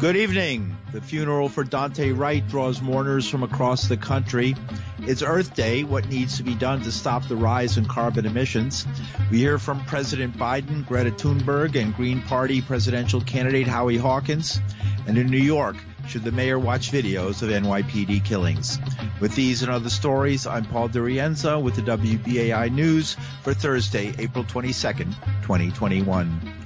Good 0.00 0.16
evening. 0.16 0.78
The 0.92 1.02
funeral 1.02 1.50
for 1.50 1.62
Daunte 1.62 2.18
Wright 2.18 2.48
draws 2.48 2.80
mourners 2.80 3.28
from 3.28 3.42
across 3.42 3.86
the 3.86 3.98
country. 3.98 4.56
It's 5.00 5.20
Earth 5.20 5.54
Day. 5.54 5.84
What 5.84 6.08
needs 6.08 6.38
to 6.38 6.42
be 6.42 6.54
done 6.54 6.80
to 6.84 6.90
stop 6.90 7.28
the 7.28 7.36
rise 7.36 7.76
in 7.76 7.84
carbon 7.84 8.24
emissions? 8.24 8.86
We 9.30 9.40
hear 9.40 9.58
from 9.58 9.84
President 9.84 10.38
Biden, 10.38 10.86
Greta 10.86 11.10
Thunberg, 11.10 11.76
and 11.76 11.94
Green 11.94 12.22
Party 12.22 12.62
presidential 12.62 13.20
candidate 13.20 13.66
Howie 13.66 13.98
Hawkins. 13.98 14.58
And 15.06 15.18
in 15.18 15.26
New 15.26 15.36
York, 15.36 15.76
should 16.08 16.24
the 16.24 16.32
mayor 16.32 16.58
watch 16.58 16.90
videos 16.90 17.42
of 17.42 17.50
NYPD 17.50 18.24
killings? 18.24 18.78
With 19.20 19.34
these 19.34 19.60
and 19.60 19.70
other 19.70 19.90
stories, 19.90 20.46
I'm 20.46 20.64
Paul 20.64 20.88
DiRienzo 20.88 21.62
with 21.62 21.76
the 21.76 21.82
WBAI 21.82 22.72
News 22.72 23.18
for 23.42 23.52
Thursday, 23.52 24.14
April 24.18 24.44
22nd, 24.44 25.14
2021. 25.42 26.59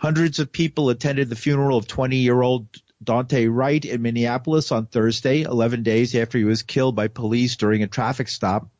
Hundreds 0.00 0.38
of 0.38 0.50
people 0.50 0.88
attended 0.88 1.28
the 1.28 1.36
funeral 1.36 1.76
of 1.76 1.86
20 1.86 2.16
year 2.16 2.40
old 2.40 2.66
Daunte 3.04 3.54
Wright 3.54 3.84
in 3.84 4.00
Minneapolis 4.00 4.72
on 4.72 4.86
Thursday, 4.86 5.42
11 5.42 5.82
days 5.82 6.14
after 6.14 6.38
he 6.38 6.44
was 6.44 6.62
killed 6.62 6.96
by 6.96 7.06
police 7.08 7.56
during 7.56 7.82
a 7.82 7.86
traffic 7.86 8.28
stop. 8.28 8.70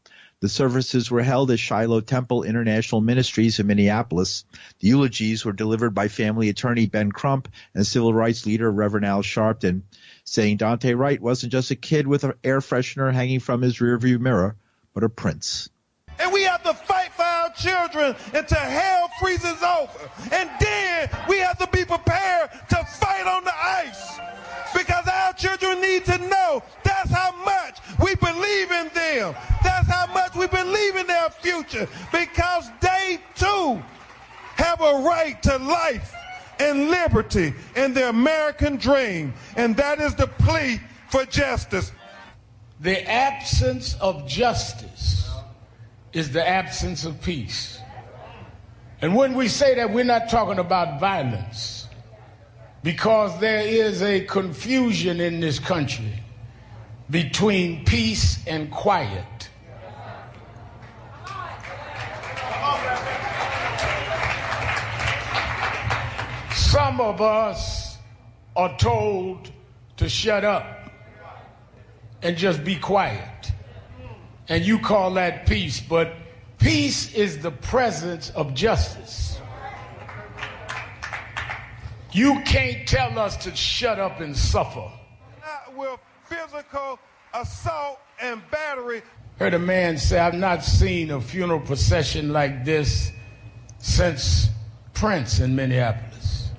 The 0.41 0.49
services 0.49 1.11
were 1.11 1.23
held 1.23 1.51
at 1.51 1.59
Shiloh 1.59 2.01
Temple 2.01 2.45
International 2.45 3.03
Ministries 3.03 3.59
in 3.59 3.67
Minneapolis. 3.67 4.47
The 4.79 4.89
eulogies 4.89 5.45
were 5.45 5.53
delivered 5.53 5.91
by 5.91 6.09
family 6.09 6.49
attorney 6.49 6.87
Ben 6.87 7.13
Crump 7.13 7.49
and 7.75 7.87
civil 7.87 8.15
rights 8.15 8.47
leader 8.47 8.73
Reverend 8.73 9.05
Al 9.05 9.21
Sharpton, 9.21 9.83
saying 10.25 10.57
Daunte 10.57 10.97
Wright 10.97 11.21
wasn't 11.21 11.53
just 11.53 11.71
a 11.71 11.77
kid 11.77 12.07
with 12.07 12.25
an 12.25 12.33
air 12.43 12.61
freshener 12.61 13.13
hanging 13.13 13.41
from 13.41 13.61
his 13.61 13.77
rearview 13.77 14.19
mirror, 14.19 14.57
but 14.95 15.05
a 15.05 15.11
prince. 15.11 15.69
Children 17.61 18.17
until 18.35 18.59
hell 18.59 19.11
freezes 19.21 19.63
over. 19.63 20.11
And 20.33 20.51
then 20.61 21.11
we 21.29 21.39
have 21.39 21.59
to 21.59 21.69
be 21.69 21.85
prepared 21.85 22.51
to 22.71 22.77
fight 22.99 23.27
on 23.27 23.45
the 23.45 23.55
ice. 23.55 24.19
Because 24.75 25.07
our 25.07 25.33
children 25.35 25.81
need 25.81 26.05
to 26.07 26.19
know 26.19 26.63
that's 26.85 27.11
how 27.11 27.33
much 27.45 27.79
we 28.03 28.15
believe 28.17 28.71
in 28.71 28.89
them. 28.95 29.35
That's 29.63 29.89
how 29.89 30.07
much 30.13 30.35
we 30.35 30.47
believe 30.47 30.97
in 30.97 31.07
their 31.07 31.31
future. 31.31 31.89
Because 32.13 32.71
they 32.81 33.21
too 33.35 33.83
have 34.57 34.81
a 34.81 35.03
right 35.03 35.43
to 35.43 35.57
life 35.59 36.15
and 36.59 36.91
liberty 36.91 37.55
and 37.75 37.95
the 37.95 38.09
American 38.09 38.77
dream. 38.77 39.35
And 39.57 39.77
that 39.77 40.01
is 40.01 40.15
the 40.15 40.27
plea 40.27 40.81
for 41.09 41.25
justice. 41.25 41.93
The 42.81 43.03
absence 43.11 43.95
of 44.01 44.27
justice 44.27 45.20
is 46.13 46.33
the 46.33 46.47
absence 46.47 47.05
of 47.05 47.21
peace. 47.23 47.79
And 49.03 49.15
when 49.15 49.35
we 49.35 49.49
say 49.49 49.75
that, 49.77 49.93
we're 49.93 50.05
not 50.05 50.29
talking 50.29 50.59
about 50.59 51.01
violence 51.01 51.89
because 52.83 53.39
there 53.41 53.63
is 53.63 54.03
a 54.03 54.21
confusion 54.25 55.21
in 55.21 55.41
this 55.41 55.59
country 55.59 56.13
between 57.09 57.85
peace 57.85 58.47
and 58.47 58.71
quiet. 58.71 59.49
Some 66.53 67.01
of 67.01 67.21
us 67.21 67.97
are 68.55 68.77
told 68.79 69.51
to 69.97 70.09
shut 70.09 70.45
up 70.45 70.91
and 72.23 72.37
just 72.37 72.63
be 72.65 72.77
quiet 72.77 73.50
and 74.51 74.67
you 74.67 74.81
call 74.81 75.15
that 75.15 75.47
peace, 75.47 75.81
but 75.81 76.13
peace 76.59 77.15
is 77.15 77.39
the 77.39 77.53
presence 77.53 78.31
of 78.31 78.53
justice. 78.53 79.39
You 82.13 82.43
can't 82.45 82.87
tell 82.87 83.17
us 83.17 83.37
to 83.45 83.55
shut 83.55 84.01
up 84.01 84.21
and 84.21 84.37
suffer. 84.37 84.91
Not 85.41 85.77
with 85.77 86.01
physical 86.25 86.99
assault 87.33 88.01
and 88.21 88.43
battery. 88.51 89.03
Heard 89.39 89.55
a 89.55 89.59
man 89.61 89.97
say, 89.97 90.19
I've 90.19 90.35
not 90.35 90.65
seen 90.65 91.13
a 91.13 91.21
funeral 91.21 91.61
procession 91.61 92.33
like 92.33 92.65
this 92.65 93.13
since 93.79 94.49
Prince 94.95 95.39
in 95.39 95.55
Minneapolis. 95.55 96.51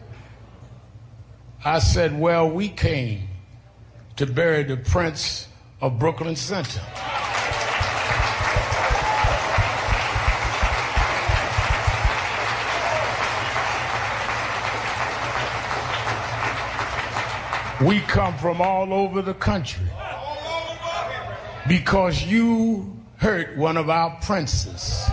I 1.65 1.79
said, 1.79 2.17
Well, 2.17 2.49
we 2.49 2.69
came 2.69 3.27
to 4.15 4.25
bury 4.25 4.63
the 4.63 4.77
Prince 4.77 5.49
of 5.81 5.99
Brooklyn 5.99 6.37
Center. 6.37 6.81
We 17.83 17.99
come 18.01 18.37
from 18.37 18.61
all 18.61 18.93
over 18.93 19.23
the 19.23 19.33
country 19.33 19.87
because 21.67 22.23
you 22.23 22.95
hurt 23.17 23.57
one 23.57 23.75
of 23.75 23.89
our 23.89 24.19
princes. 24.21 25.03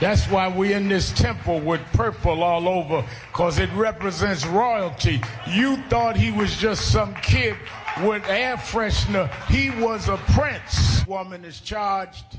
That's 0.00 0.24
why 0.30 0.48
we're 0.48 0.74
in 0.74 0.88
this 0.88 1.12
temple 1.12 1.60
with 1.60 1.82
purple 1.92 2.42
all 2.42 2.66
over 2.66 3.04
because 3.30 3.58
it 3.58 3.70
represents 3.74 4.46
royalty. 4.46 5.20
You 5.46 5.76
thought 5.90 6.16
he 6.16 6.30
was 6.30 6.56
just 6.56 6.90
some 6.90 7.14
kid 7.16 7.56
with 8.02 8.26
air 8.26 8.56
freshener. 8.56 9.30
He 9.44 9.68
was 9.68 10.08
a 10.08 10.16
prince. 10.32 11.06
Woman 11.06 11.44
is 11.44 11.60
charged. 11.60 12.38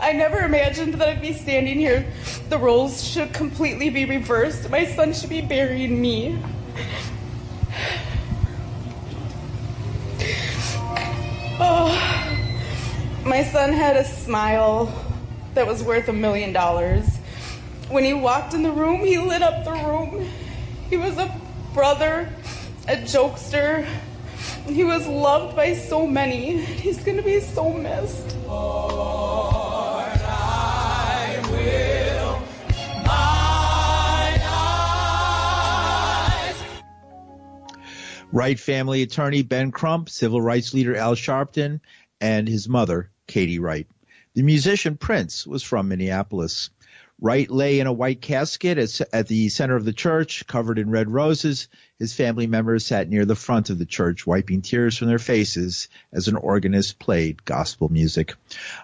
I 0.00 0.12
never 0.12 0.40
imagined 0.40 0.94
that 0.94 1.08
I'd 1.08 1.22
be 1.22 1.34
standing 1.34 1.78
here. 1.78 2.04
The 2.48 2.58
roles 2.58 3.04
should 3.04 3.32
completely 3.32 3.90
be 3.90 4.06
reversed. 4.06 4.68
My 4.70 4.86
son 4.86 5.12
should 5.12 5.30
be 5.30 5.40
burying 5.40 6.00
me. 6.00 6.42
Oh, 11.62 11.92
my 13.26 13.44
son 13.44 13.74
had 13.74 13.94
a 13.96 14.04
smile 14.04 14.90
that 15.52 15.66
was 15.66 15.82
worth 15.82 16.08
a 16.08 16.12
million 16.12 16.54
dollars. 16.54 17.18
When 17.90 18.02
he 18.02 18.14
walked 18.14 18.54
in 18.54 18.62
the 18.62 18.70
room, 18.72 19.00
he 19.00 19.18
lit 19.18 19.42
up 19.42 19.64
the 19.64 19.72
room. 19.72 20.26
He 20.88 20.96
was 20.96 21.18
a 21.18 21.38
brother, 21.74 22.32
a 22.88 22.96
jokester. 22.96 23.86
He 24.66 24.84
was 24.84 25.06
loved 25.06 25.54
by 25.54 25.74
so 25.74 26.06
many. 26.06 26.56
He's 26.56 27.02
going 27.04 27.18
to 27.18 27.22
be 27.22 27.40
so 27.40 27.70
missed. 27.72 28.36
Wright 38.32 38.60
family 38.60 39.02
attorney 39.02 39.42
Ben 39.42 39.72
Crump, 39.72 40.08
civil 40.08 40.40
rights 40.40 40.72
leader 40.72 40.94
Al 40.94 41.16
Sharpton, 41.16 41.80
and 42.20 42.46
his 42.46 42.68
mother, 42.68 43.10
Katie 43.26 43.58
Wright. 43.58 43.88
The 44.34 44.42
musician 44.42 44.96
Prince 44.96 45.44
was 45.48 45.64
from 45.64 45.88
Minneapolis. 45.88 46.70
Wright 47.20 47.50
lay 47.50 47.80
in 47.80 47.88
a 47.88 47.92
white 47.92 48.20
casket 48.20 48.78
at, 49.12 49.26
the 49.26 49.48
center 49.48 49.74
of 49.74 49.84
the 49.84 49.92
church, 49.92 50.46
covered 50.46 50.78
in 50.78 50.90
red 50.90 51.10
roses. 51.10 51.66
His 51.98 52.14
family 52.14 52.46
members 52.46 52.86
sat 52.86 53.08
near 53.08 53.24
the 53.24 53.34
front 53.34 53.68
of 53.68 53.78
the 53.78 53.84
church, 53.84 54.28
wiping 54.28 54.62
tears 54.62 54.96
from 54.96 55.08
their 55.08 55.18
faces 55.18 55.88
as 56.12 56.28
an 56.28 56.36
organist 56.36 57.00
played 57.00 57.44
gospel 57.44 57.88
music. 57.88 58.34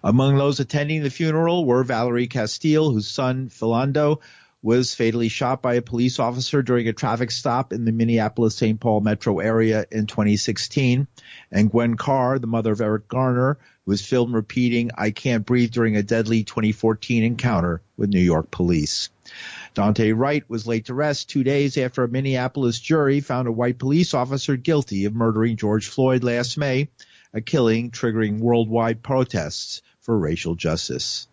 Among 0.03 0.37
those 0.37 0.59
attending 0.59 1.05
the 1.05 1.09
funeral 1.09 1.65
were 1.65 1.85
Valerie 1.85 2.27
Castile, 2.27 2.91
whose 2.91 3.09
son, 3.09 3.49
Philando, 3.49 4.21
was 4.67 4.97
fatally 4.97 5.29
shot 5.29 5.63
by 5.63 5.75
a 5.75 5.81
police 5.81 6.19
officer 6.19 6.61
during 6.61 6.89
a 6.89 6.93
traffic 6.93 7.31
stop 7.31 7.73
in 7.73 7.85
the 7.85 7.93
Minneapolis 7.93 8.57
St. 8.57 8.81
Paul 8.81 9.01
metro 9.01 9.39
area 9.39 9.87
in 9.93 10.09
2016. 10.09 11.07
And 11.53 11.71
Gwen 11.71 11.97
Carr, 11.97 12.41
the 12.41 12.49
mother 12.49 12.73
of 12.73 12.81
Eric 12.81 13.07
Garner, 13.07 13.59
was 13.85 14.05
filmed 14.05 14.35
repeating, 14.35 14.91
I 14.99 15.13
can't 15.13 15.47
breathe 15.47 15.71
during 15.71 15.97
a 15.97 16.03
deadly 16.03 16.43
2014 16.43 17.23
encounter 17.23 17.81
with 17.97 18.11
New 18.11 18.19
York 18.19 18.51
police. 18.51 19.09
Daunte 19.77 20.13
Wright 20.19 20.43
was 20.51 20.67
laid 20.67 20.87
to 20.87 20.95
rest 20.95 21.31
two 21.31 21.45
days 21.45 21.79
after 21.79 22.03
a 22.03 22.09
Minneapolis 22.09 22.81
jury 22.81 23.21
found 23.21 23.47
a 23.47 23.53
white 23.53 23.79
police 23.79 24.15
officer 24.15 24.57
guilty 24.57 25.05
of 25.05 25.15
murdering 25.15 25.55
George 25.55 25.87
Floyd 25.87 26.25
last 26.25 26.59
May, 26.59 26.89
a 27.33 27.41
killing 27.41 27.93
triggering 27.93 28.41
worldwide 28.41 29.01
protests 29.01 29.81
for 30.01 30.19
racial 30.19 30.57
justice. 30.57 31.29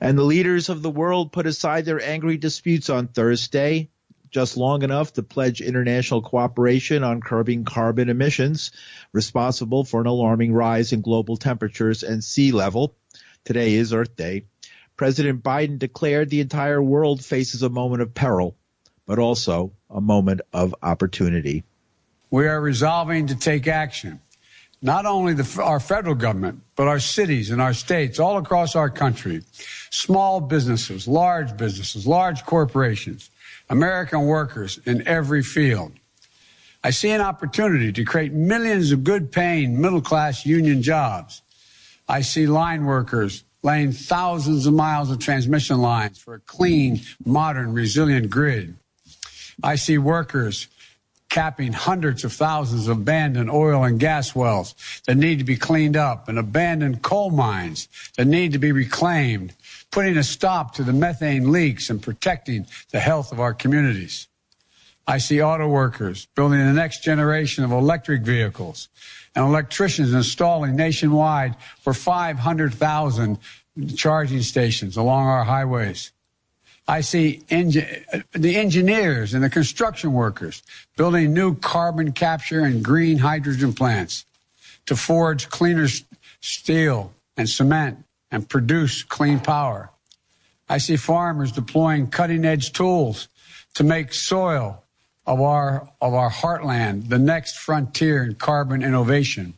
And 0.00 0.16
the 0.16 0.24
leaders 0.24 0.68
of 0.68 0.82
the 0.82 0.90
world 0.90 1.32
put 1.32 1.46
aside 1.46 1.84
their 1.84 2.02
angry 2.02 2.36
disputes 2.36 2.90
on 2.90 3.08
Thursday, 3.08 3.90
just 4.30 4.56
long 4.56 4.82
enough 4.82 5.12
to 5.14 5.22
pledge 5.22 5.60
international 5.60 6.22
cooperation 6.22 7.02
on 7.02 7.20
curbing 7.20 7.64
carbon 7.64 8.08
emissions, 8.08 8.72
responsible 9.12 9.84
for 9.84 10.00
an 10.00 10.06
alarming 10.06 10.52
rise 10.52 10.92
in 10.92 11.00
global 11.00 11.36
temperatures 11.36 12.02
and 12.02 12.22
sea 12.22 12.52
level. 12.52 12.94
Today 13.44 13.74
is 13.74 13.92
Earth 13.92 14.16
Day. 14.16 14.44
President 14.96 15.42
Biden 15.42 15.78
declared 15.78 16.30
the 16.30 16.40
entire 16.40 16.82
world 16.82 17.24
faces 17.24 17.62
a 17.62 17.68
moment 17.68 18.02
of 18.02 18.14
peril, 18.14 18.56
but 19.06 19.18
also 19.18 19.72
a 19.90 20.00
moment 20.00 20.40
of 20.52 20.74
opportunity. 20.82 21.64
We 22.30 22.48
are 22.48 22.60
resolving 22.60 23.28
to 23.28 23.36
take 23.36 23.68
action 23.68 24.20
not 24.82 25.06
only 25.06 25.32
the, 25.32 25.62
our 25.62 25.80
federal 25.80 26.14
government, 26.14 26.60
but 26.76 26.86
our 26.88 27.00
cities 27.00 27.50
and 27.50 27.60
our 27.60 27.74
states 27.74 28.18
all 28.18 28.38
across 28.38 28.76
our 28.76 28.90
country, 28.90 29.42
small 29.90 30.40
businesses, 30.40 31.08
large 31.08 31.56
businesses, 31.56 32.06
large 32.06 32.44
corporations, 32.44 33.30
American 33.68 34.22
workers 34.26 34.78
in 34.84 35.06
every 35.06 35.42
field. 35.42 35.92
I 36.84 36.90
see 36.90 37.10
an 37.10 37.20
opportunity 37.20 37.92
to 37.92 38.04
create 38.04 38.32
millions 38.32 38.92
of 38.92 39.02
good 39.02 39.32
paying 39.32 39.80
middle 39.80 40.02
class 40.02 40.46
union 40.46 40.82
jobs. 40.82 41.42
I 42.08 42.20
see 42.20 42.46
line 42.46 42.84
workers 42.84 43.42
laying 43.62 43.90
thousands 43.90 44.66
of 44.66 44.74
miles 44.74 45.10
of 45.10 45.18
transmission 45.18 45.78
lines 45.78 46.18
for 46.18 46.34
a 46.34 46.40
clean, 46.40 47.00
modern, 47.24 47.72
resilient 47.72 48.30
grid. 48.30 48.76
I 49.64 49.74
see 49.74 49.98
workers 49.98 50.68
capping 51.36 51.70
hundreds 51.70 52.24
of 52.24 52.32
thousands 52.32 52.88
of 52.88 52.96
abandoned 52.96 53.50
oil 53.50 53.84
and 53.84 54.00
gas 54.00 54.34
wells 54.34 54.74
that 55.06 55.18
need 55.18 55.38
to 55.38 55.44
be 55.44 55.54
cleaned 55.54 55.94
up 55.94 56.30
and 56.30 56.38
abandoned 56.38 57.02
coal 57.02 57.28
mines 57.28 57.88
that 58.16 58.24
need 58.24 58.52
to 58.52 58.58
be 58.58 58.72
reclaimed, 58.72 59.52
putting 59.90 60.16
a 60.16 60.22
stop 60.22 60.72
to 60.72 60.82
the 60.82 60.94
methane 60.94 61.52
leaks 61.52 61.90
and 61.90 62.00
protecting 62.00 62.64
the 62.90 62.98
health 62.98 63.32
of 63.32 63.38
our 63.38 63.52
communities. 63.52 64.28
I 65.06 65.18
see 65.18 65.42
auto 65.42 65.68
workers 65.68 66.26
building 66.34 66.58
the 66.58 66.72
next 66.72 67.04
generation 67.04 67.64
of 67.64 67.70
electric 67.70 68.22
vehicles 68.22 68.88
and 69.34 69.44
electricians 69.44 70.14
installing 70.14 70.74
nationwide 70.74 71.54
for 71.82 71.92
500,000 71.92 73.38
charging 73.94 74.40
stations 74.40 74.96
along 74.96 75.26
our 75.26 75.44
highways. 75.44 76.12
I 76.88 77.00
see 77.00 77.42
engi- 77.48 78.24
the 78.32 78.56
engineers 78.56 79.34
and 79.34 79.42
the 79.42 79.50
construction 79.50 80.12
workers 80.12 80.62
building 80.96 81.32
new 81.32 81.56
carbon 81.56 82.12
capture 82.12 82.60
and 82.60 82.84
green 82.84 83.18
hydrogen 83.18 83.72
plants 83.72 84.24
to 84.86 84.94
forge 84.94 85.48
cleaner 85.48 85.88
steel 86.40 87.12
and 87.36 87.48
cement 87.48 88.04
and 88.30 88.48
produce 88.48 89.02
clean 89.02 89.40
power. 89.40 89.90
I 90.68 90.78
see 90.78 90.96
farmers 90.96 91.52
deploying 91.52 92.08
cutting 92.08 92.44
edge 92.44 92.72
tools 92.72 93.28
to 93.74 93.84
make 93.84 94.12
soil 94.12 94.82
of 95.26 95.40
our, 95.40 95.88
of 96.00 96.14
our 96.14 96.30
heartland, 96.30 97.08
the 97.08 97.18
next 97.18 97.58
frontier 97.58 98.24
in 98.24 98.36
carbon 98.36 98.82
innovation. 98.82 99.54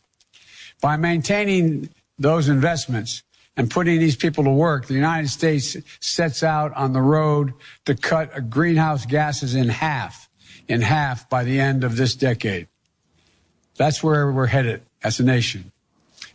By 0.81 0.97
maintaining 0.97 1.89
those 2.17 2.49
investments 2.49 3.23
and 3.59 3.69
putting 3.69 3.99
these 3.99 4.15
people 4.15 4.45
to 4.45 4.49
work, 4.49 4.87
the 4.87 4.93
United 4.93 5.27
States 5.27 5.75
sets 5.99 6.43
out 6.43 6.73
on 6.75 6.93
the 6.93 7.01
road 7.01 7.53
to 7.83 7.93
cut 7.93 8.49
greenhouse 8.49 9.05
gases 9.05 9.53
in 9.53 9.67
half, 9.67 10.29
in 10.69 10.79
half 10.79 11.29
by 11.29 11.43
the 11.43 11.59
end 11.59 11.83
of 11.83 11.97
this 11.97 12.15
decade. 12.15 12.69
That's 13.75 14.01
where 14.01 14.31
we're 14.31 14.45
headed 14.47 14.83
as 15.03 15.19
a 15.19 15.23
nation. 15.23 15.73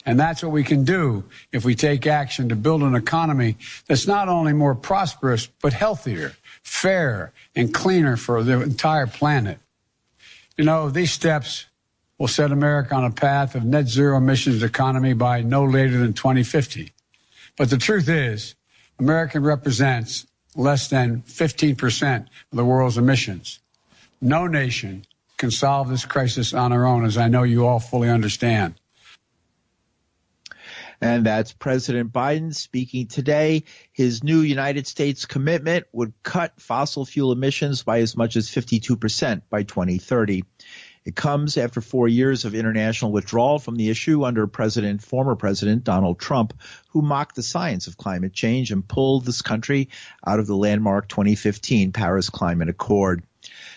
And 0.04 0.20
that's 0.20 0.42
what 0.42 0.52
we 0.52 0.64
can 0.64 0.84
do 0.84 1.24
if 1.50 1.64
we 1.64 1.74
take 1.74 2.06
action 2.06 2.50
to 2.50 2.56
build 2.56 2.82
an 2.82 2.94
economy 2.94 3.56
that's 3.86 4.06
not 4.06 4.28
only 4.28 4.52
more 4.52 4.74
prosperous, 4.74 5.46
but 5.62 5.72
healthier, 5.72 6.34
fair, 6.62 7.32
and 7.56 7.72
cleaner 7.72 8.18
for 8.18 8.42
the 8.42 8.60
entire 8.60 9.06
planet. 9.06 9.58
You 10.58 10.66
know, 10.66 10.90
these 10.90 11.12
steps 11.12 11.64
will 12.18 12.28
set 12.28 12.52
America 12.52 12.94
on 12.94 13.06
a 13.06 13.10
path 13.10 13.54
of 13.54 13.64
net 13.64 13.88
zero 13.88 14.18
emissions 14.18 14.62
economy 14.62 15.14
by 15.14 15.40
no 15.40 15.64
later 15.64 15.96
than 15.96 16.12
2050. 16.12 16.90
But 17.56 17.70
the 17.70 17.78
truth 17.78 18.08
is, 18.08 18.54
America 18.98 19.40
represents 19.40 20.26
less 20.56 20.88
than 20.88 21.22
15% 21.22 22.20
of 22.20 22.26
the 22.52 22.64
world's 22.64 22.98
emissions. 22.98 23.60
No 24.20 24.46
nation 24.46 25.04
can 25.36 25.50
solve 25.50 25.88
this 25.88 26.04
crisis 26.04 26.54
on 26.54 26.72
our 26.72 26.86
own, 26.86 27.04
as 27.04 27.16
I 27.16 27.28
know 27.28 27.42
you 27.42 27.66
all 27.66 27.80
fully 27.80 28.08
understand. 28.08 28.74
And 31.00 31.26
that's 31.26 31.52
President 31.52 32.12
Biden 32.12 32.54
speaking 32.54 33.08
today. 33.08 33.64
His 33.92 34.24
new 34.24 34.40
United 34.40 34.86
States 34.86 35.26
commitment 35.26 35.86
would 35.92 36.14
cut 36.22 36.60
fossil 36.60 37.04
fuel 37.04 37.32
emissions 37.32 37.82
by 37.82 37.98
as 38.00 38.16
much 38.16 38.36
as 38.36 38.48
52% 38.48 39.42
by 39.50 39.64
2030. 39.64 40.44
It 41.04 41.14
comes 41.14 41.58
after 41.58 41.82
four 41.82 42.08
years 42.08 42.46
of 42.46 42.54
international 42.54 43.12
withdrawal 43.12 43.58
from 43.58 43.76
the 43.76 43.90
issue 43.90 44.24
under 44.24 44.46
President, 44.46 45.02
former 45.02 45.36
President 45.36 45.84
Donald 45.84 46.18
Trump, 46.18 46.54
who 46.88 47.02
mocked 47.02 47.36
the 47.36 47.42
science 47.42 47.86
of 47.86 47.98
climate 47.98 48.32
change 48.32 48.70
and 48.70 48.86
pulled 48.86 49.26
this 49.26 49.42
country 49.42 49.90
out 50.26 50.38
of 50.38 50.46
the 50.46 50.56
landmark 50.56 51.08
2015 51.08 51.92
Paris 51.92 52.30
Climate 52.30 52.70
Accord. 52.70 53.22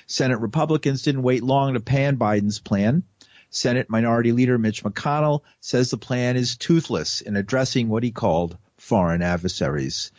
Senate 0.06 0.40
Republicans 0.40 1.02
didn't 1.02 1.24
wait 1.24 1.44
long 1.44 1.74
to 1.74 1.82
pan 1.82 2.16
Biden's 2.16 2.60
plan. 2.60 3.04
Senate 3.50 3.90
Minority 3.90 4.32
Leader 4.32 4.58
Mitch 4.58 4.84
McConnell 4.84 5.42
says 5.60 5.90
the 5.90 5.98
plan 5.98 6.38
is 6.38 6.56
toothless 6.56 7.20
in 7.20 7.36
addressing 7.36 7.90
what 7.90 8.04
he 8.04 8.12
called 8.12 8.58
foreign 8.78 9.22
adversaries. 9.22 10.12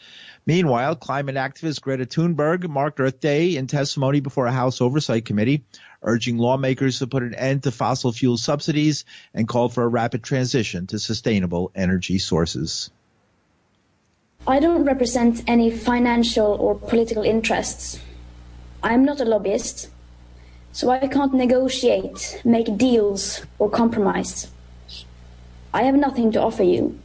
Meanwhile, 0.45 0.97
climate 0.97 1.37
activist 1.37 1.83
Greta 1.83 2.07
Thunberg 2.07 2.69
marked 2.69 3.01
Earth 3.01 3.21
Day 3.21 3.57
in 3.57 3.67
testimony 3.67 4.21
before 4.21 4.47
a 4.47 4.53
House 4.53 4.81
Oversight 4.81 5.27
Committee, 5.27 5.65
urging 6.03 6.39
lawmakers 6.39 6.99
to 6.99 7.07
put 7.07 7.23
an 7.23 7.35
end 7.35 7.63
to 7.65 7.71
fossil 7.71 8.13
fuel 8.13 8.37
subsidies 8.37 9.05
and 9.35 9.49
called 9.49 9.75
for 9.75 9.83
a 9.83 9.89
rapid 9.89 10.23
transition 10.23 10.87
to 10.87 10.99
sustainable 10.99 11.71
energy 11.75 12.19
sources. 12.19 12.91
I 14.47 14.61
don't 14.61 14.85
represent 14.85 15.43
any 15.47 15.71
financial 15.71 16.47
or 16.47 16.75
political 16.75 17.23
interests. 17.23 18.01
I'm 18.83 19.05
not 19.05 19.21
a 19.21 19.25
lobbyist. 19.25 19.89
So 20.73 20.91
I 20.91 21.07
can't 21.09 21.35
negotiate, 21.35 22.41
make 22.45 22.77
deals, 22.77 23.45
or 23.59 23.69
compromise. 23.69 24.51
I 25.75 25.83
have 25.83 25.97
nothing 25.97 26.31
to 26.33 26.41
offer 26.41 26.63
you. 26.63 26.99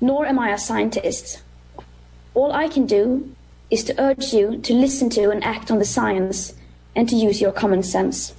Nor 0.00 0.26
am 0.26 0.38
I 0.38 0.50
a 0.50 0.58
scientist. 0.58 1.42
All 2.34 2.52
I 2.52 2.68
can 2.68 2.86
do 2.86 3.34
is 3.70 3.84
to 3.84 4.00
urge 4.00 4.32
you 4.32 4.58
to 4.58 4.74
listen 4.74 5.08
to 5.10 5.30
and 5.30 5.44
act 5.44 5.70
on 5.70 5.78
the 5.78 5.84
science 5.84 6.54
and 6.94 7.08
to 7.08 7.16
use 7.16 7.40
your 7.40 7.52
common 7.52 7.82
sense. 7.82 8.34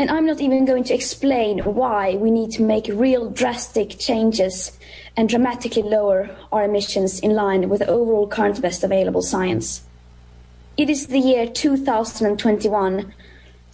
And 0.00 0.10
I'm 0.10 0.24
not 0.24 0.40
even 0.40 0.64
going 0.64 0.84
to 0.84 0.94
explain 0.94 1.58
why 1.58 2.14
we 2.14 2.30
need 2.30 2.52
to 2.52 2.62
make 2.62 2.86
real 2.88 3.28
drastic 3.28 3.98
changes 3.98 4.78
and 5.14 5.28
dramatically 5.28 5.82
lower 5.82 6.34
our 6.50 6.64
emissions 6.64 7.20
in 7.20 7.34
line 7.34 7.68
with 7.68 7.80
the 7.80 7.86
overall 7.86 8.26
current 8.26 8.62
best 8.62 8.82
available 8.82 9.20
science. 9.20 9.82
It 10.78 10.88
is 10.88 11.08
the 11.08 11.18
year 11.18 11.46
2021. 11.46 13.12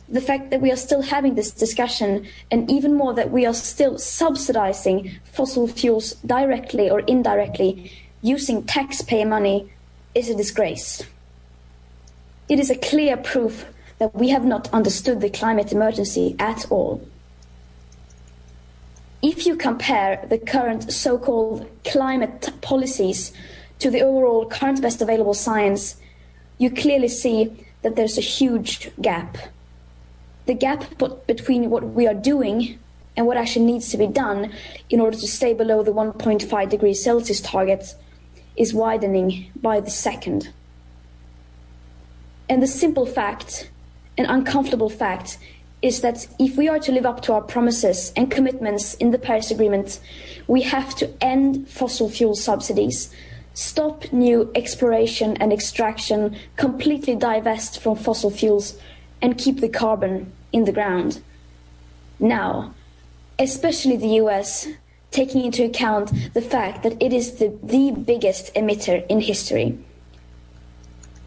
The 0.09 0.21
fact 0.21 0.51
that 0.51 0.61
we 0.61 0.73
are 0.73 0.77
still 0.77 1.03
having 1.03 1.37
this 1.37 1.53
discussion, 1.53 2.27
and 2.51 2.69
even 2.69 2.95
more 2.95 3.15
that 3.15 3.31
we 3.31 3.47
are 3.47 3.55
still 3.55 3.97
subsidizing 3.97 5.21
fossil 5.33 5.69
fuels 5.69 6.15
directly 6.27 6.91
or 6.91 7.01
indirectly 7.01 7.93
using 8.23 8.65
taxpayer 8.65 9.27
money, 9.27 9.71
is 10.17 10.29
a 10.29 10.35
disgrace. 10.35 11.05
It 12.49 12.61
is 12.61 12.71
a 12.71 12.77
clear 12.77 13.17
proof 13.17 13.67
that 13.99 14.15
we 14.15 14.29
have 14.29 14.45
not 14.45 14.73
understood 14.73 15.21
the 15.21 15.31
climate 15.31 15.73
emergency 15.73 16.37
at 16.39 16.71
all. 16.71 17.07
If 19.23 19.47
you 19.47 19.57
compare 19.57 20.25
the 20.29 20.39
current 20.39 20.93
so 20.93 21.19
called 21.19 21.69
climate 21.85 22.51
policies 22.61 23.33
to 23.81 23.91
the 23.91 24.03
overall 24.03 24.47
current 24.47 24.81
best 24.81 25.03
available 25.03 25.35
science, 25.35 25.97
you 26.59 26.71
clearly 26.71 27.09
see 27.09 27.67
that 27.83 27.97
there's 27.97 28.19
a 28.19 28.21
huge 28.21 28.91
gap. 29.01 29.39
The 30.47 30.55
gap 30.55 30.85
between 31.27 31.71
what 31.71 31.83
we 31.83 32.07
are 32.07 32.15
doing 32.15 32.79
and 33.17 33.27
what 33.27 33.37
actually 33.37 33.65
needs 33.65 33.91
to 33.91 33.97
be 33.97 34.07
done 34.07 34.53
in 34.91 35.01
order 35.01 35.17
to 35.17 35.27
stay 35.27 35.53
below 35.53 35.83
the 35.83 35.93
1.5 35.93 36.69
degrees 36.69 37.03
Celsius 37.03 37.41
target 37.41 37.95
is 38.57 38.73
widening 38.73 39.51
by 39.61 39.81
the 39.81 39.91
second. 39.91 40.53
And 42.49 42.63
the 42.63 42.67
simple 42.67 43.07
fact, 43.07 43.71
an 44.19 44.27
uncomfortable 44.27 44.91
fact, 44.91 45.39
is 45.83 46.01
that 46.01 46.27
if 46.39 46.57
we 46.57 46.69
are 46.69 46.79
to 46.81 46.93
live 46.93 47.07
up 47.07 47.23
to 47.23 47.33
our 47.33 47.43
promises 47.43 48.13
and 48.17 48.31
commitments 48.31 48.95
in 48.95 49.11
the 49.11 49.19
Paris 49.19 49.51
Agreement, 49.51 50.01
we 50.47 50.63
have 50.63 50.95
to 50.97 51.11
end 51.23 51.69
fossil 51.69 52.09
fuel 52.09 52.35
subsidies 52.35 53.11
stop 53.57 54.13
new 54.13 54.51
exploration 54.55 55.35
and 55.39 55.51
extraction, 55.51 56.37
completely 56.57 57.17
divest 57.17 57.81
from 57.81 57.97
fossil 57.97 58.31
fuels, 58.31 58.79
and 59.23 59.39
keep 59.39 59.61
the 59.61 59.69
carbon 59.69 60.31
in 60.53 60.65
the 60.67 60.73
ground. 60.73 61.23
Now, 62.21 62.75
especially 63.39 63.97
the 63.97 64.21
US, 64.23 64.69
taking 65.11 65.43
into 65.43 65.65
account 65.65 66.13
the 66.35 66.43
fact 66.43 66.83
that 66.83 67.03
it 67.03 67.15
is 67.15 67.37
the, 67.37 67.49
the 67.63 67.93
biggest 67.93 68.55
emitter 68.55 69.07
in 69.07 69.21
history. 69.21 69.79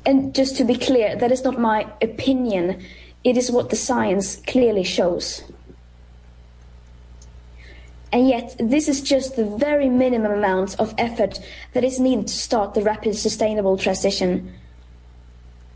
And 0.06 0.34
just 0.34 0.58
to 0.58 0.64
be 0.64 0.76
clear, 0.76 1.16
that 1.16 1.32
is 1.32 1.44
not 1.44 1.60
my 1.60 1.88
opinion, 2.02 2.82
it 3.24 3.38
is 3.38 3.52
what 3.52 3.70
the 3.70 3.76
science 3.76 4.38
clearly 4.48 4.84
shows. 4.84 5.44
And 8.12 8.28
yet, 8.28 8.56
this 8.60 8.88
is 8.88 9.02
just 9.02 9.36
the 9.36 9.46
very 9.46 9.88
minimum 9.88 10.32
amount 10.32 10.80
of 10.80 10.96
effort 10.98 11.40
that 11.74 11.84
is 11.84 12.00
needed 12.00 12.28
to 12.28 12.34
start 12.34 12.74
the 12.74 12.82
rapid 12.82 13.16
sustainable 13.16 13.78
transition. 13.78 14.54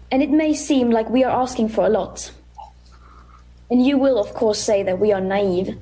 And 0.09 0.23
it 0.23 0.31
may 0.31 0.53
seem 0.53 0.89
like 0.89 1.09
we 1.09 1.23
are 1.23 1.41
asking 1.41 1.69
for 1.69 1.85
a 1.85 1.89
lot. 1.89 2.31
And 3.69 3.85
you 3.85 3.97
will, 3.97 4.19
of 4.19 4.33
course, 4.33 4.59
say 4.59 4.83
that 4.83 4.99
we 4.99 5.11
are 5.11 5.21
naive. 5.21 5.77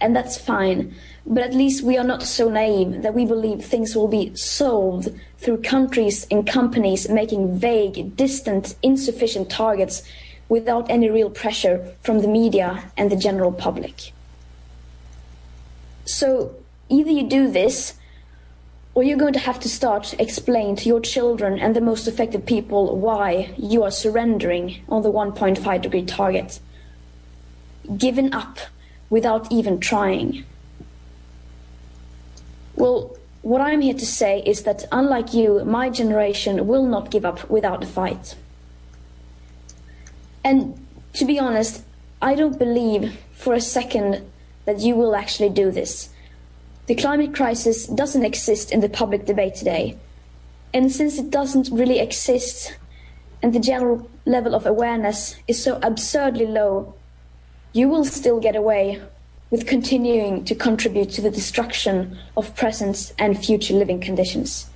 And 0.00 0.14
that's 0.14 0.36
fine. 0.36 0.94
But 1.26 1.42
at 1.42 1.54
least 1.54 1.82
we 1.82 1.96
are 1.96 2.04
not 2.04 2.22
so 2.22 2.48
naive 2.48 3.02
that 3.02 3.14
we 3.14 3.24
believe 3.24 3.64
things 3.64 3.96
will 3.96 4.08
be 4.08 4.34
solved 4.34 5.08
through 5.38 5.62
countries 5.62 6.26
and 6.30 6.46
companies 6.46 7.08
making 7.08 7.58
vague, 7.58 8.16
distant, 8.16 8.76
insufficient 8.82 9.50
targets 9.50 10.02
without 10.48 10.90
any 10.90 11.08
real 11.08 11.30
pressure 11.30 11.94
from 12.02 12.20
the 12.20 12.28
media 12.28 12.90
and 12.96 13.10
the 13.10 13.16
general 13.16 13.52
public. 13.52 14.12
So 16.04 16.54
either 16.88 17.10
you 17.10 17.26
do 17.26 17.50
this, 17.50 17.94
or 18.94 19.02
you're 19.02 19.18
going 19.18 19.32
to 19.32 19.40
have 19.40 19.58
to 19.60 19.68
start 19.68 20.14
explain 20.20 20.76
to 20.76 20.88
your 20.88 21.00
children 21.00 21.58
and 21.58 21.74
the 21.74 21.80
most 21.80 22.06
affected 22.06 22.46
people 22.46 22.96
why 22.96 23.52
you 23.58 23.82
are 23.82 23.90
surrendering 23.90 24.82
on 24.88 25.02
the 25.02 25.10
1.5 25.10 25.82
degree 25.82 26.04
target. 26.04 26.60
Given 27.96 28.32
up 28.32 28.58
without 29.14 29.44
even 29.52 29.78
trying. 29.78 30.44
Well, 32.74 33.16
what 33.42 33.60
I'm 33.60 33.80
here 33.80 33.94
to 33.94 34.06
say 34.20 34.42
is 34.44 34.64
that 34.64 34.86
unlike 34.90 35.32
you, 35.32 35.64
my 35.64 35.88
generation 35.88 36.66
will 36.66 36.84
not 36.84 37.12
give 37.12 37.24
up 37.24 37.48
without 37.48 37.84
a 37.84 37.86
fight. 37.86 38.34
And 40.42 40.58
to 41.12 41.24
be 41.24 41.38
honest, 41.38 41.84
I 42.20 42.34
don't 42.34 42.58
believe 42.58 43.16
for 43.34 43.54
a 43.54 43.60
second 43.60 44.28
that 44.64 44.80
you 44.80 44.96
will 44.96 45.14
actually 45.14 45.50
do 45.50 45.70
this. 45.70 46.08
The 46.88 46.96
climate 46.96 47.32
crisis 47.36 47.86
doesn't 47.86 48.24
exist 48.24 48.72
in 48.72 48.80
the 48.80 48.88
public 48.88 49.26
debate 49.26 49.54
today. 49.54 49.96
And 50.72 50.90
since 50.90 51.18
it 51.18 51.30
doesn't 51.30 51.70
really 51.70 52.00
exist, 52.00 52.76
and 53.42 53.52
the 53.52 53.60
general 53.60 54.10
level 54.24 54.56
of 54.56 54.66
awareness 54.66 55.36
is 55.46 55.62
so 55.62 55.78
absurdly 55.82 56.46
low, 56.46 56.94
you 57.74 57.88
will 57.88 58.04
still 58.04 58.40
get 58.40 58.56
away 58.56 59.02
with 59.50 59.66
continuing 59.66 60.44
to 60.44 60.54
contribute 60.54 61.10
to 61.10 61.20
the 61.20 61.30
destruction 61.30 62.16
of 62.36 62.56
present 62.56 63.12
and 63.18 63.44
future 63.44 63.74
living 63.74 64.00
conditions. 64.00 64.70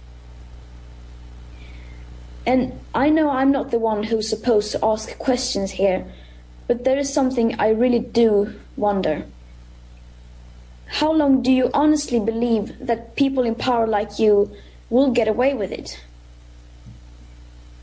And 2.44 2.78
I 2.94 3.08
know 3.08 3.30
I'm 3.30 3.52
not 3.52 3.70
the 3.70 3.78
one 3.78 4.02
who's 4.02 4.28
supposed 4.28 4.72
to 4.72 4.84
ask 4.84 5.16
questions 5.18 5.70
here, 5.70 6.04
but 6.66 6.84
there 6.84 6.98
is 6.98 7.12
something 7.12 7.58
I 7.58 7.68
really 7.70 8.00
do 8.00 8.54
wonder. 8.76 9.24
How 10.86 11.12
long 11.12 11.42
do 11.42 11.52
you 11.52 11.70
honestly 11.74 12.18
believe 12.18 12.78
that 12.84 13.14
people 13.14 13.44
in 13.44 13.54
power 13.54 13.86
like 13.86 14.18
you 14.18 14.50
will 14.90 15.10
get 15.12 15.28
away 15.28 15.54
with 15.54 15.70
it? 15.70 16.00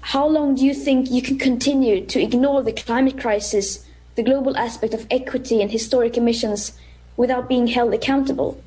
How 0.01 0.27
long 0.27 0.55
do 0.55 0.65
you 0.65 0.73
think 0.73 1.09
you 1.09 1.21
can 1.21 1.37
continue 1.37 2.05
to 2.05 2.21
ignore 2.21 2.63
the 2.63 2.73
climate 2.73 3.19
crisis, 3.19 3.84
the 4.15 4.23
global 4.23 4.57
aspect 4.57 4.93
of 4.93 5.07
equity 5.11 5.61
and 5.61 5.71
historic 5.71 6.17
emissions 6.17 6.73
without 7.17 7.47
being 7.47 7.67
held 7.67 7.93
accountable? 7.93 8.61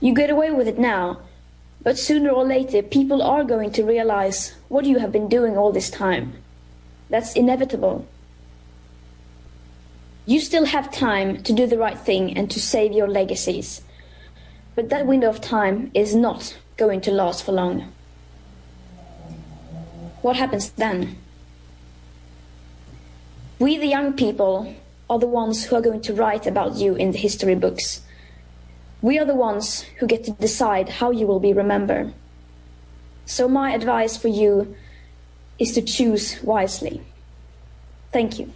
You 0.00 0.14
get 0.14 0.30
away 0.30 0.50
with 0.50 0.66
it 0.66 0.78
now, 0.78 1.20
but 1.82 1.98
sooner 1.98 2.30
or 2.30 2.44
later 2.44 2.82
people 2.82 3.22
are 3.22 3.44
going 3.44 3.70
to 3.72 3.84
realize 3.84 4.54
what 4.68 4.84
you 4.84 4.98
have 4.98 5.12
been 5.12 5.28
doing 5.28 5.56
all 5.56 5.72
this 5.72 5.90
time. 5.90 6.34
That's 7.08 7.34
inevitable. 7.34 8.06
You 10.26 10.40
still 10.40 10.66
have 10.66 10.92
time 10.92 11.42
to 11.42 11.52
do 11.52 11.66
the 11.66 11.78
right 11.78 11.98
thing 11.98 12.36
and 12.36 12.50
to 12.50 12.60
save 12.60 12.92
your 12.92 13.08
legacies. 13.08 13.82
But 14.74 14.88
that 14.88 15.06
window 15.06 15.28
of 15.28 15.40
time 15.40 15.90
is 15.94 16.14
not 16.14 16.56
going 16.76 17.00
to 17.02 17.10
last 17.10 17.44
for 17.44 17.52
long. 17.52 17.92
What 20.22 20.36
happens 20.36 20.70
then? 20.70 21.18
We, 23.62 23.78
the 23.78 23.86
young 23.86 24.14
people, 24.14 24.74
are 25.08 25.20
the 25.20 25.28
ones 25.28 25.64
who 25.64 25.76
are 25.76 25.80
going 25.80 26.00
to 26.00 26.14
write 26.14 26.48
about 26.48 26.74
you 26.74 26.96
in 26.96 27.12
the 27.12 27.18
history 27.18 27.54
books. 27.54 28.00
We 29.00 29.20
are 29.20 29.24
the 29.24 29.36
ones 29.36 29.82
who 30.00 30.08
get 30.08 30.24
to 30.24 30.32
decide 30.32 30.88
how 30.88 31.12
you 31.12 31.28
will 31.28 31.38
be 31.38 31.52
remembered. 31.52 32.12
So, 33.24 33.46
my 33.46 33.70
advice 33.72 34.16
for 34.16 34.26
you 34.26 34.74
is 35.60 35.74
to 35.74 35.82
choose 35.82 36.42
wisely. 36.42 37.02
Thank 38.10 38.40
you. 38.40 38.52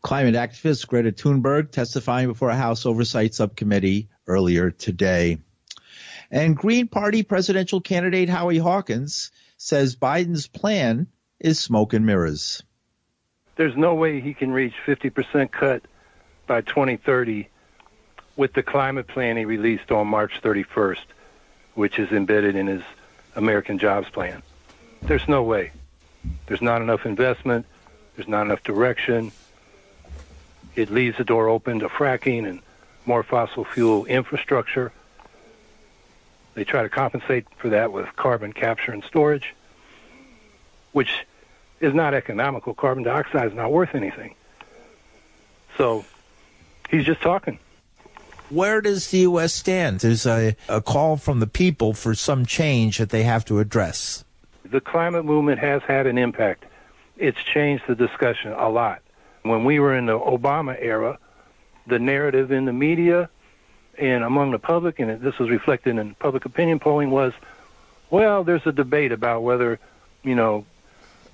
Climate 0.00 0.34
activist 0.34 0.86
Greta 0.86 1.12
Thunberg 1.12 1.72
testifying 1.72 2.28
before 2.28 2.48
a 2.48 2.56
House 2.56 2.86
Oversight 2.86 3.34
Subcommittee 3.34 4.08
earlier 4.26 4.70
today. 4.70 5.36
And 6.30 6.56
Green 6.56 6.88
Party 6.88 7.22
presidential 7.22 7.82
candidate 7.82 8.30
Howie 8.30 8.56
Hawkins 8.56 9.30
says 9.58 9.94
Biden's 9.94 10.48
plan 10.48 11.06
is 11.38 11.60
smoke 11.60 11.92
and 11.92 12.06
mirrors. 12.06 12.62
There's 13.56 13.76
no 13.76 13.94
way 13.94 14.20
he 14.20 14.34
can 14.34 14.50
reach 14.50 14.74
50% 14.86 15.50
cut 15.50 15.82
by 16.46 16.62
2030 16.62 17.48
with 18.36 18.52
the 18.54 18.62
climate 18.62 19.06
plan 19.06 19.36
he 19.36 19.44
released 19.44 19.90
on 19.90 20.06
March 20.06 20.40
31st, 20.42 21.04
which 21.74 21.98
is 21.98 22.10
embedded 22.10 22.56
in 22.56 22.66
his 22.66 22.82
American 23.36 23.78
Jobs 23.78 24.08
Plan. 24.08 24.42
There's 25.02 25.28
no 25.28 25.42
way. 25.42 25.72
There's 26.46 26.62
not 26.62 26.80
enough 26.80 27.04
investment. 27.04 27.66
There's 28.16 28.28
not 28.28 28.42
enough 28.46 28.62
direction 28.62 29.32
it 30.74 30.90
leaves 30.90 31.18
the 31.18 31.24
door 31.24 31.48
open 31.48 31.80
to 31.80 31.88
fracking 31.88 32.48
and 32.48 32.60
more 33.04 33.22
fossil 33.22 33.64
fuel 33.64 34.04
infrastructure. 34.06 34.92
They 36.54 36.64
try 36.64 36.82
to 36.82 36.88
compensate 36.88 37.46
for 37.56 37.70
that 37.70 37.92
with 37.92 38.14
carbon 38.16 38.52
capture 38.52 38.92
and 38.92 39.04
storage, 39.04 39.54
which 40.92 41.26
is 41.82 41.92
not 41.92 42.14
economical. 42.14 42.72
Carbon 42.72 43.02
dioxide 43.02 43.48
is 43.48 43.54
not 43.54 43.72
worth 43.72 43.94
anything. 43.94 44.34
So 45.76 46.04
he's 46.88 47.04
just 47.04 47.20
talking. 47.20 47.58
Where 48.48 48.80
does 48.80 49.10
the 49.10 49.18
U.S. 49.18 49.52
stand? 49.52 50.00
There's 50.00 50.26
a, 50.26 50.56
a 50.68 50.80
call 50.80 51.16
from 51.16 51.40
the 51.40 51.46
people 51.46 51.92
for 51.92 52.14
some 52.14 52.46
change 52.46 52.98
that 52.98 53.10
they 53.10 53.24
have 53.24 53.44
to 53.46 53.58
address. 53.58 54.24
The 54.64 54.80
climate 54.80 55.24
movement 55.24 55.58
has 55.58 55.82
had 55.82 56.06
an 56.06 56.18
impact. 56.18 56.64
It's 57.16 57.42
changed 57.42 57.84
the 57.88 57.94
discussion 57.94 58.52
a 58.52 58.68
lot. 58.68 59.02
When 59.42 59.64
we 59.64 59.80
were 59.80 59.96
in 59.96 60.06
the 60.06 60.18
Obama 60.18 60.76
era, 60.78 61.18
the 61.86 61.98
narrative 61.98 62.52
in 62.52 62.64
the 62.64 62.72
media 62.72 63.28
and 63.98 64.22
among 64.22 64.52
the 64.52 64.58
public, 64.58 65.00
and 65.00 65.20
this 65.20 65.38
was 65.38 65.50
reflected 65.50 65.96
in 65.96 66.14
public 66.14 66.44
opinion 66.44 66.78
polling, 66.78 67.10
was, 67.10 67.32
well, 68.10 68.44
there's 68.44 68.66
a 68.66 68.72
debate 68.72 69.12
about 69.12 69.42
whether, 69.42 69.80
you 70.22 70.34
know, 70.34 70.64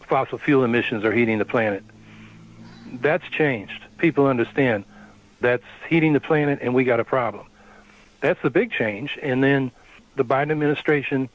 fossil 0.09 0.39
fuel 0.39 0.65
emissions 0.65 1.05
are 1.05 1.13
heating 1.13 1.39
the 1.39 1.45
planet. 1.45 1.85
That's 2.87 3.29
changed. 3.29 3.83
People 3.99 4.27
understand 4.27 4.85
that's 5.41 5.65
heating 5.89 6.13
the 6.13 6.21
planet 6.21 6.59
and 6.63 6.75
we 6.75 6.85
got 6.85 7.01
a 7.01 7.05
problem. 7.05 7.47
That's 8.21 8.41
the 8.43 8.51
big 8.51 8.73
change. 8.73 9.19
And 9.23 9.43
then 9.45 9.71
the 10.17 10.25
Biden 10.25 10.51
administration 10.51 11.29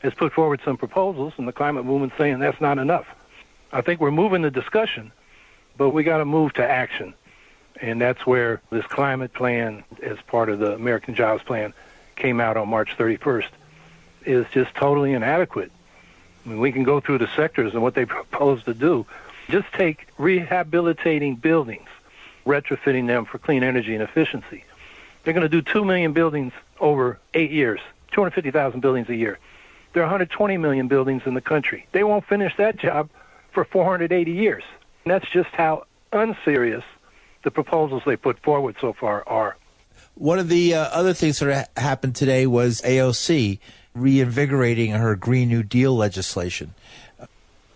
has 0.00 0.14
put 0.14 0.32
forward 0.32 0.60
some 0.64 0.76
proposals, 0.76 1.32
and 1.38 1.48
the 1.48 1.52
climate 1.52 1.84
movement's 1.84 2.16
saying 2.16 2.38
that's 2.38 2.60
not 2.60 2.78
enough. 2.78 3.06
I 3.72 3.80
think 3.80 4.00
we're 4.00 4.12
moving 4.12 4.42
the 4.42 4.50
discussion 4.50 5.10
but 5.78 5.90
we 5.90 6.02
got 6.02 6.18
to 6.18 6.26
move 6.26 6.52
to 6.54 6.68
action. 6.68 7.14
And 7.80 8.00
that's 8.00 8.26
where 8.26 8.60
this 8.70 8.84
climate 8.84 9.32
plan, 9.32 9.84
as 10.02 10.18
part 10.26 10.50
of 10.50 10.58
the 10.58 10.74
American 10.74 11.14
Jobs 11.14 11.42
Plan, 11.44 11.72
came 12.16 12.40
out 12.40 12.56
on 12.56 12.68
March 12.68 12.96
31st, 12.98 13.48
is 14.26 14.44
just 14.52 14.74
totally 14.74 15.12
inadequate. 15.12 15.70
I 16.48 16.52
mean, 16.52 16.60
we 16.60 16.72
can 16.72 16.82
go 16.82 16.98
through 16.98 17.18
the 17.18 17.28
sectors 17.36 17.74
and 17.74 17.82
what 17.82 17.94
they 17.94 18.04
propose 18.06 18.64
to 18.64 18.72
do. 18.72 19.04
Just 19.50 19.70
take 19.74 20.06
rehabilitating 20.16 21.36
buildings, 21.36 21.88
retrofitting 22.46 23.06
them 23.06 23.26
for 23.26 23.38
clean 23.38 23.62
energy 23.62 23.92
and 23.94 24.02
efficiency. 24.02 24.64
They're 25.22 25.34
going 25.34 25.42
to 25.42 25.48
do 25.48 25.60
2 25.60 25.84
million 25.84 26.14
buildings 26.14 26.54
over 26.80 27.18
eight 27.34 27.50
years, 27.50 27.80
250,000 28.12 28.80
buildings 28.80 29.10
a 29.10 29.14
year. 29.14 29.38
There 29.92 30.02
are 30.02 30.06
120 30.06 30.56
million 30.56 30.88
buildings 30.88 31.22
in 31.26 31.34
the 31.34 31.42
country. 31.42 31.86
They 31.92 32.02
won't 32.02 32.24
finish 32.24 32.56
that 32.56 32.78
job 32.78 33.10
for 33.52 33.64
480 33.64 34.30
years. 34.30 34.64
And 35.04 35.12
that's 35.12 35.28
just 35.30 35.50
how 35.50 35.84
unserious 36.12 36.84
the 37.44 37.50
proposals 37.50 38.02
they 38.06 38.16
put 38.16 38.38
forward 38.38 38.76
so 38.80 38.94
far 38.94 39.22
are. 39.26 39.56
One 40.14 40.38
of 40.38 40.48
the 40.48 40.74
uh, 40.74 40.84
other 40.92 41.12
things 41.12 41.40
that 41.40 41.70
happened 41.76 42.16
today 42.16 42.46
was 42.46 42.80
AOC 42.82 43.58
reinvigorating 43.94 44.92
her 44.92 45.16
Green 45.16 45.48
New 45.48 45.62
Deal 45.62 45.96
legislation. 45.96 46.74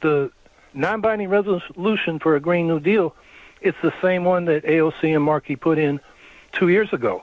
The 0.00 0.30
non 0.74 1.00
binding 1.00 1.28
resolution 1.28 2.18
for 2.18 2.36
a 2.36 2.40
Green 2.40 2.66
New 2.66 2.80
Deal, 2.80 3.14
it's 3.60 3.78
the 3.82 3.92
same 4.02 4.24
one 4.24 4.46
that 4.46 4.64
AOC 4.64 5.14
and 5.14 5.22
Markey 5.22 5.56
put 5.56 5.78
in 5.78 6.00
two 6.52 6.68
years 6.68 6.92
ago. 6.92 7.22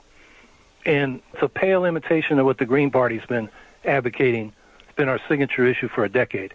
And 0.86 1.20
it's 1.34 1.42
a 1.42 1.48
pale 1.48 1.84
imitation 1.84 2.38
of 2.38 2.46
what 2.46 2.58
the 2.58 2.64
Green 2.64 2.90
Party's 2.90 3.24
been 3.26 3.50
advocating. 3.84 4.52
It's 4.80 4.96
been 4.96 5.08
our 5.08 5.20
signature 5.28 5.66
issue 5.66 5.88
for 5.88 6.04
a 6.04 6.08
decade. 6.08 6.54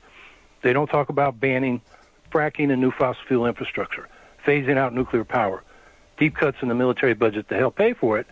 They 0.61 0.73
don't 0.73 0.87
talk 0.87 1.09
about 1.09 1.39
banning 1.39 1.81
fracking 2.31 2.71
and 2.71 2.81
new 2.81 2.91
fossil 2.91 3.21
fuel 3.27 3.45
infrastructure, 3.45 4.09
phasing 4.45 4.77
out 4.77 4.93
nuclear 4.93 5.23
power, 5.23 5.63
deep 6.17 6.35
cuts 6.35 6.57
in 6.61 6.67
the 6.67 6.75
military 6.75 7.13
budget 7.13 7.47
to 7.49 7.55
help 7.55 7.75
pay 7.75 7.93
for 7.93 8.17
it, 8.17 8.27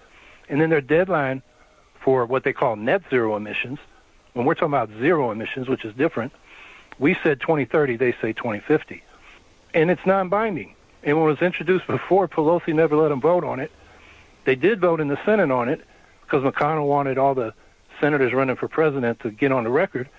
and 0.49 0.59
then 0.59 0.69
their 0.69 0.81
deadline 0.81 1.41
for 2.03 2.25
what 2.25 2.43
they 2.43 2.53
call 2.53 2.75
net 2.75 3.01
zero 3.09 3.35
emissions. 3.35 3.79
When 4.33 4.45
we're 4.45 4.55
talking 4.55 4.69
about 4.69 4.89
zero 4.99 5.31
emissions, 5.31 5.67
which 5.67 5.85
is 5.85 5.93
different, 5.95 6.33
we 6.99 7.15
said 7.23 7.39
2030, 7.39 7.97
they 7.97 8.11
say 8.21 8.33
2050. 8.33 9.03
And 9.73 9.89
it's 9.89 10.05
non 10.05 10.29
binding. 10.29 10.75
And 11.03 11.17
when 11.17 11.27
it 11.27 11.31
was 11.31 11.41
introduced 11.41 11.87
before, 11.87 12.27
Pelosi 12.27 12.73
never 12.73 12.95
let 12.95 13.09
them 13.09 13.21
vote 13.21 13.43
on 13.43 13.59
it. 13.59 13.71
They 14.45 14.55
did 14.55 14.79
vote 14.79 14.99
in 14.99 15.07
the 15.07 15.19
Senate 15.25 15.51
on 15.51 15.69
it 15.69 15.81
because 16.21 16.43
McConnell 16.43 16.87
wanted 16.87 17.17
all 17.17 17.35
the 17.35 17.53
senators 17.99 18.33
running 18.33 18.55
for 18.55 18.67
president 18.67 19.19
to 19.21 19.31
get 19.31 19.51
on 19.51 19.63
the 19.63 19.69
record. 19.69 20.09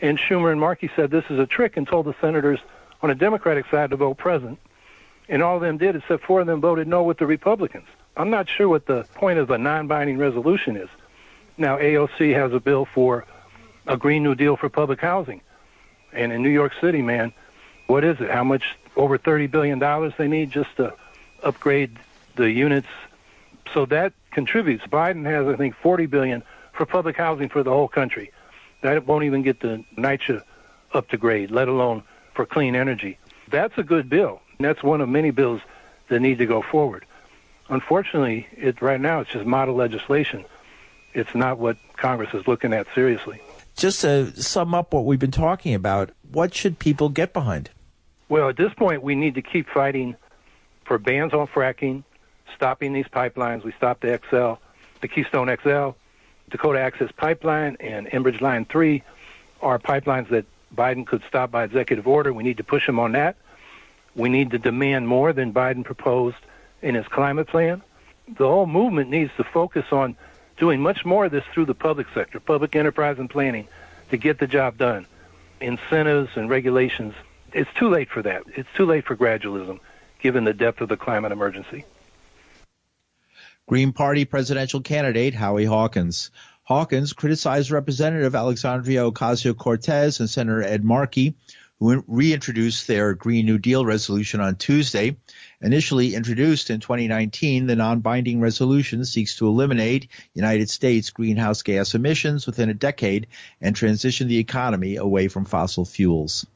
And 0.00 0.18
Schumer 0.18 0.52
and 0.52 0.60
Markey 0.60 0.90
said 0.94 1.10
this 1.10 1.24
is 1.28 1.38
a 1.38 1.46
trick 1.46 1.76
and 1.76 1.86
told 1.86 2.06
the 2.06 2.14
senators 2.20 2.60
on 3.02 3.08
the 3.08 3.14
Democratic 3.14 3.66
side 3.70 3.90
to 3.90 3.96
vote 3.96 4.18
present. 4.18 4.58
And 5.28 5.42
all 5.42 5.56
of 5.56 5.62
them 5.62 5.78
did, 5.78 5.96
except 5.96 6.24
four 6.24 6.40
of 6.40 6.46
them 6.46 6.60
voted 6.60 6.88
no 6.88 7.02
with 7.02 7.18
the 7.18 7.26
Republicans. 7.26 7.86
I'm 8.16 8.30
not 8.30 8.48
sure 8.48 8.68
what 8.68 8.86
the 8.86 9.04
point 9.14 9.38
of 9.38 9.50
a 9.50 9.58
non-binding 9.58 10.18
resolution 10.18 10.76
is. 10.76 10.88
Now, 11.56 11.76
AOC 11.78 12.34
has 12.34 12.52
a 12.52 12.60
bill 12.60 12.84
for 12.84 13.26
a 13.88 13.96
Green 13.96 14.22
New 14.22 14.34
Deal 14.34 14.56
for 14.56 14.68
public 14.68 15.00
housing. 15.00 15.40
And 16.12 16.32
in 16.32 16.42
New 16.42 16.50
York 16.50 16.72
City, 16.80 17.02
man, 17.02 17.32
what 17.86 18.04
is 18.04 18.20
it? 18.20 18.30
How 18.30 18.44
much? 18.44 18.76
Over 18.96 19.16
$30 19.16 19.50
billion 19.50 19.78
they 20.18 20.26
need 20.26 20.50
just 20.50 20.76
to 20.76 20.92
upgrade 21.42 21.96
the 22.34 22.50
units. 22.50 22.88
So 23.72 23.86
that 23.86 24.12
contributes. 24.32 24.84
Biden 24.86 25.24
has, 25.24 25.46
I 25.46 25.56
think, 25.56 25.76
40 25.76 26.06
billion 26.06 26.42
for 26.72 26.84
public 26.84 27.16
housing 27.16 27.48
for 27.48 27.62
the 27.62 27.70
whole 27.70 27.88
country. 27.88 28.32
That 28.82 29.06
won't 29.06 29.24
even 29.24 29.42
get 29.42 29.60
the 29.60 29.84
NYCHA 29.96 30.42
up 30.92 31.08
to 31.10 31.16
grade, 31.16 31.50
let 31.50 31.68
alone 31.68 32.02
for 32.34 32.44
clean 32.44 32.74
energy. 32.74 33.18
That's 33.48 33.76
a 33.78 33.82
good 33.82 34.08
bill. 34.08 34.40
That's 34.58 34.82
one 34.82 35.00
of 35.00 35.08
many 35.08 35.30
bills 35.30 35.60
that 36.08 36.20
need 36.20 36.38
to 36.38 36.46
go 36.46 36.60
forward. 36.62 37.04
Unfortunately, 37.68 38.46
it 38.56 38.82
right 38.82 39.00
now 39.00 39.20
it's 39.20 39.30
just 39.30 39.46
model 39.46 39.74
legislation. 39.74 40.44
It's 41.14 41.34
not 41.34 41.58
what 41.58 41.76
Congress 41.96 42.34
is 42.34 42.46
looking 42.46 42.72
at 42.72 42.86
seriously. 42.94 43.40
Just 43.78 44.00
to 44.00 44.32
sum 44.42 44.74
up 44.74 44.92
what 44.92 45.04
we've 45.04 45.20
been 45.20 45.30
talking 45.30 45.72
about, 45.72 46.10
what 46.32 46.52
should 46.52 46.80
people 46.80 47.08
get 47.08 47.32
behind? 47.32 47.70
Well, 48.28 48.48
at 48.48 48.56
this 48.56 48.74
point, 48.74 49.04
we 49.04 49.14
need 49.14 49.36
to 49.36 49.42
keep 49.42 49.68
fighting 49.68 50.16
for 50.84 50.98
bans 50.98 51.32
on 51.32 51.46
fracking, 51.46 52.02
stopping 52.56 52.92
these 52.92 53.06
pipelines. 53.06 53.62
We 53.62 53.70
stopped 53.70 54.00
the 54.00 54.18
XL, 54.28 54.60
the 55.00 55.06
Keystone 55.06 55.56
XL, 55.62 55.90
Dakota 56.50 56.80
Access 56.80 57.12
Pipeline, 57.16 57.76
and 57.78 58.08
Enbridge 58.08 58.40
Line 58.40 58.64
3 58.64 59.00
are 59.62 59.78
pipelines 59.78 60.28
that 60.30 60.44
Biden 60.74 61.06
could 61.06 61.22
stop 61.28 61.52
by 61.52 61.62
executive 61.62 62.08
order. 62.08 62.32
We 62.32 62.42
need 62.42 62.56
to 62.56 62.64
push 62.64 62.88
him 62.88 62.98
on 62.98 63.12
that. 63.12 63.36
We 64.16 64.28
need 64.28 64.50
to 64.50 64.58
demand 64.58 65.06
more 65.06 65.32
than 65.32 65.52
Biden 65.52 65.84
proposed 65.84 66.38
in 66.82 66.96
his 66.96 67.06
climate 67.06 67.46
plan. 67.46 67.82
The 68.26 68.48
whole 68.48 68.66
movement 68.66 69.08
needs 69.08 69.30
to 69.36 69.44
focus 69.44 69.84
on 69.92 70.16
doing 70.58 70.80
much 70.80 71.04
more 71.04 71.26
of 71.26 71.32
this 71.32 71.44
through 71.52 71.66
the 71.66 71.74
public 71.74 72.06
sector, 72.14 72.40
public 72.40 72.76
enterprise 72.76 73.18
and 73.18 73.30
planning, 73.30 73.68
to 74.10 74.16
get 74.16 74.38
the 74.38 74.46
job 74.46 74.78
done. 74.78 75.06
Incentives 75.60 76.30
and 76.36 76.48
regulations. 76.48 77.14
It's 77.52 77.70
too 77.78 77.88
late 77.88 78.10
for 78.10 78.22
that. 78.22 78.42
It's 78.54 78.68
too 78.76 78.86
late 78.86 79.04
for 79.06 79.16
gradualism, 79.16 79.80
given 80.20 80.44
the 80.44 80.52
depth 80.52 80.80
of 80.80 80.88
the 80.88 80.96
climate 80.96 81.32
emergency. 81.32 81.84
Green 83.66 83.92
Party 83.92 84.24
presidential 84.24 84.80
candidate 84.80 85.34
Howie 85.34 85.64
Hawkins. 85.64 86.30
Hawkins 86.62 87.12
criticized 87.12 87.70
Representative 87.70 88.34
Alexandria 88.34 89.00
Ocasio 89.10 89.56
Cortez 89.56 90.20
and 90.20 90.28
Senator 90.28 90.62
Ed 90.62 90.84
Markey, 90.84 91.34
who 91.80 92.04
reintroduced 92.06 92.86
their 92.86 93.14
Green 93.14 93.46
New 93.46 93.58
Deal 93.58 93.84
resolution 93.84 94.40
on 94.40 94.56
Tuesday. 94.56 95.16
Initially 95.60 96.14
introduced 96.14 96.70
in 96.70 96.80
2019, 96.80 97.66
the 97.66 97.76
non-binding 97.76 98.40
resolution 98.40 99.04
seeks 99.04 99.36
to 99.36 99.46
eliminate 99.46 100.08
United 100.34 100.68
States 100.70 101.10
greenhouse 101.10 101.62
gas 101.62 101.94
emissions 101.94 102.46
within 102.46 102.68
a 102.68 102.74
decade 102.74 103.28
and 103.60 103.76
transition 103.76 104.28
the 104.28 104.38
economy 104.38 104.96
away 104.96 105.28
from 105.28 105.44
fossil 105.44 105.84
fuels. 105.84 106.46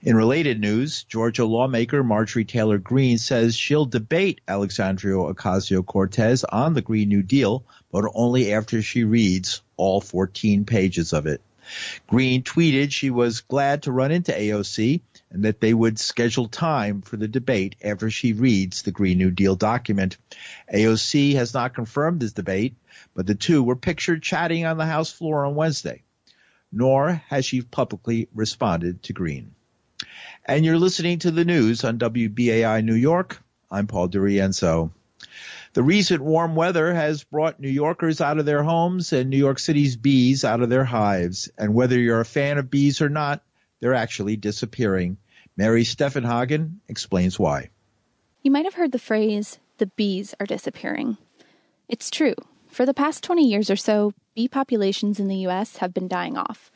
In 0.00 0.16
related 0.16 0.60
news, 0.60 1.02
Georgia 1.02 1.44
lawmaker 1.44 2.04
Marjorie 2.04 2.44
Taylor 2.44 2.78
Greene 2.78 3.18
says 3.18 3.56
she'll 3.56 3.84
debate 3.84 4.40
Alexandria 4.46 5.16
Ocasio 5.16 5.84
Cortez 5.84 6.44
on 6.44 6.74
the 6.74 6.82
Green 6.82 7.08
New 7.08 7.22
Deal, 7.22 7.64
but 7.90 8.10
only 8.14 8.52
after 8.52 8.80
she 8.80 9.02
reads 9.02 9.60
all 9.76 10.00
14 10.00 10.64
pages 10.64 11.12
of 11.12 11.26
it. 11.26 11.40
Greene 12.06 12.42
tweeted 12.42 12.92
she 12.92 13.10
was 13.10 13.42
glad 13.42 13.82
to 13.82 13.92
run 13.92 14.10
into 14.10 14.32
AOC 14.32 15.00
and 15.30 15.44
that 15.44 15.60
they 15.60 15.74
would 15.74 15.98
schedule 15.98 16.48
time 16.48 17.02
for 17.02 17.16
the 17.16 17.28
debate 17.28 17.76
after 17.82 18.10
she 18.10 18.32
reads 18.32 18.82
the 18.82 18.90
Greene 18.90 19.18
New 19.18 19.30
Deal 19.30 19.56
document. 19.56 20.16
AOC 20.72 21.34
has 21.34 21.54
not 21.54 21.74
confirmed 21.74 22.20
this 22.20 22.32
debate, 22.32 22.76
but 23.14 23.26
the 23.26 23.34
two 23.34 23.62
were 23.62 23.76
pictured 23.76 24.22
chatting 24.22 24.64
on 24.64 24.78
the 24.78 24.86
House 24.86 25.12
floor 25.12 25.44
on 25.44 25.54
Wednesday. 25.54 26.02
Nor 26.70 27.22
has 27.28 27.44
she 27.44 27.62
publicly 27.62 28.28
responded 28.34 29.02
to 29.04 29.12
Green. 29.12 29.54
And 30.44 30.64
you're 30.64 30.78
listening 30.78 31.18
to 31.20 31.30
the 31.30 31.44
news 31.44 31.84
on 31.84 31.98
WBAI 31.98 32.84
New 32.84 32.94
York. 32.94 33.42
I'm 33.70 33.86
Paul 33.86 34.08
DiRienzo. 34.08 34.90
The 35.74 35.82
recent 35.82 36.22
warm 36.22 36.54
weather 36.54 36.94
has 36.94 37.24
brought 37.24 37.60
New 37.60 37.68
Yorkers 37.68 38.20
out 38.20 38.38
of 38.38 38.46
their 38.46 38.62
homes 38.62 39.12
and 39.12 39.28
New 39.28 39.36
York 39.36 39.58
City's 39.58 39.96
bees 39.96 40.44
out 40.44 40.62
of 40.62 40.70
their 40.70 40.84
hives. 40.84 41.50
And 41.58 41.74
whether 41.74 41.98
you're 41.98 42.20
a 42.20 42.24
fan 42.24 42.58
of 42.58 42.70
bees 42.70 43.00
or 43.00 43.08
not, 43.08 43.42
they're 43.80 43.94
actually 43.94 44.36
disappearing. 44.36 45.18
Mary 45.56 45.84
Steffenhagen 45.84 46.76
explains 46.88 47.38
why. 47.38 47.70
You 48.42 48.50
might 48.50 48.64
have 48.64 48.74
heard 48.74 48.92
the 48.92 48.98
phrase, 48.98 49.58
the 49.78 49.86
bees 49.86 50.34
are 50.40 50.46
disappearing. 50.46 51.18
It's 51.88 52.10
true. 52.10 52.34
For 52.68 52.86
the 52.86 52.94
past 52.94 53.24
20 53.24 53.46
years 53.46 53.70
or 53.70 53.76
so, 53.76 54.12
bee 54.34 54.48
populations 54.48 55.18
in 55.18 55.28
the 55.28 55.36
U.S. 55.48 55.78
have 55.78 55.94
been 55.94 56.08
dying 56.08 56.36
off. 56.36 56.70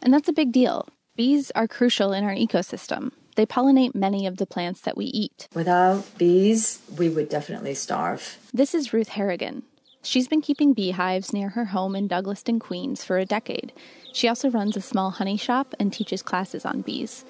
And 0.00 0.12
that's 0.12 0.28
a 0.28 0.32
big 0.32 0.52
deal 0.52 0.88
Bees 1.14 1.50
are 1.54 1.68
crucial 1.68 2.12
in 2.12 2.24
our 2.24 2.34
ecosystem. 2.34 3.12
They 3.34 3.46
pollinate 3.46 3.94
many 3.94 4.26
of 4.26 4.36
the 4.36 4.46
plants 4.46 4.80
that 4.82 4.96
we 4.96 5.06
eat. 5.06 5.48
Without 5.54 6.04
bees, 6.18 6.80
we 6.98 7.08
would 7.08 7.28
definitely 7.28 7.74
starve. 7.74 8.38
This 8.52 8.74
is 8.74 8.92
Ruth 8.92 9.08
Harrigan. 9.08 9.62
She's 10.02 10.28
been 10.28 10.42
keeping 10.42 10.74
beehives 10.74 11.32
near 11.32 11.50
her 11.50 11.66
home 11.66 11.94
in 11.94 12.08
Douglaston, 12.08 12.60
Queens 12.60 13.04
for 13.04 13.18
a 13.18 13.24
decade. 13.24 13.72
She 14.12 14.28
also 14.28 14.50
runs 14.50 14.76
a 14.76 14.80
small 14.80 15.10
honey 15.10 15.36
shop 15.36 15.74
and 15.78 15.92
teaches 15.92 16.22
classes 16.22 16.66
on 16.66 16.82
bees. 16.82 17.24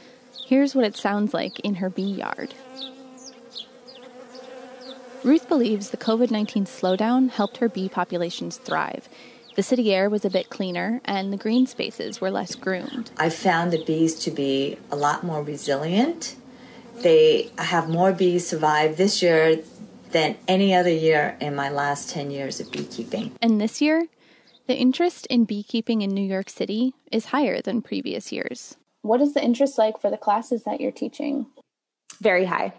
Here's 0.47 0.75
what 0.75 0.85
it 0.85 0.97
sounds 0.97 1.35
like 1.35 1.61
in 1.61 1.77
her 1.77 1.91
bee 1.91 2.03
yard. 2.03 2.55
Ruth 5.23 5.49
believes 5.49 5.91
the 5.91 5.97
COVID 5.97 6.33
19 6.33 6.65
slowdown 6.65 7.31
helped 7.31 7.59
her 7.59 7.69
bee 7.69 7.89
populations 7.89 8.57
thrive. 8.57 9.09
The 9.55 9.63
city 9.63 9.95
air 9.95 10.09
was 10.09 10.25
a 10.25 10.31
bit 10.31 10.49
cleaner 10.49 11.01
and 11.05 11.33
the 11.33 11.37
green 11.37 11.67
spaces 11.67 12.21
were 12.21 12.31
less 12.31 12.55
groomed. 12.55 13.11
I 13.19 13.29
found 13.29 13.73
the 13.73 13.85
bees 13.85 14.15
to 14.21 14.31
be 14.31 14.79
a 14.91 14.97
lot 14.97 15.25
more 15.25 15.43
resilient. 15.43 16.37
They 17.03 17.51
have 17.59 17.89
more 17.89 18.13
bees 18.13 18.47
survive 18.47 18.97
this 18.97 19.23
year 19.23 19.59
than 20.13 20.37
any 20.49 20.75
other 20.75 20.91
year 20.91 21.37
in 21.41 21.55
my 21.55 21.69
last 21.69 22.11
10 22.11 22.31
years 22.31 22.61
of 22.61 22.71
beekeeping. 22.71 23.33
And 23.43 23.61
this 23.61 23.81
year, 23.81 24.07
the 24.67 24.77
interest 24.77 25.27
in 25.27 25.45
beekeeping 25.45 26.03
in 26.03 26.11
New 26.11 26.25
York 26.25 26.49
City 26.49 26.95
is 27.11 27.27
higher 27.27 27.61
than 27.61 27.83
previous 27.83 28.33
years. 28.33 28.77
What 29.03 29.21
is 29.21 29.35
the 29.35 29.43
interest 29.43 29.77
like 29.77 30.01
for 30.01 30.11
the 30.11 30.17
classes 30.17 30.63
that 30.65 30.81
you're 30.81 30.93
teaching? 30.93 31.47
Very 32.21 32.45
high. 32.45 32.73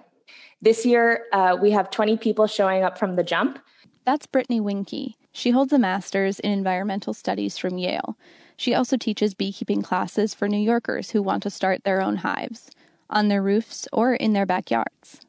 This 0.61 0.85
year, 0.85 1.25
uh, 1.33 1.57
we 1.61 1.71
have 1.71 1.91
20 1.91 2.17
people 2.17 2.47
showing 2.47 2.83
up 2.83 2.97
from 2.97 3.15
the 3.15 3.23
jump. 3.23 3.59
That's 4.05 4.25
Brittany 4.25 4.59
Winky. 4.59 5.17
She 5.33 5.49
holds 5.49 5.73
a 5.73 5.79
master's 5.79 6.39
in 6.39 6.51
environmental 6.51 7.13
studies 7.13 7.57
from 7.57 7.79
Yale. 7.79 8.15
She 8.55 8.75
also 8.75 8.97
teaches 8.97 9.33
beekeeping 9.33 9.81
classes 9.81 10.33
for 10.33 10.47
New 10.47 10.59
Yorkers 10.59 11.09
who 11.09 11.23
want 11.23 11.43
to 11.43 11.49
start 11.49 11.83
their 11.83 12.01
own 12.01 12.17
hives, 12.17 12.69
on 13.09 13.27
their 13.27 13.41
roofs 13.41 13.87
or 13.91 14.13
in 14.13 14.33
their 14.33 14.45
backyards. 14.45 15.21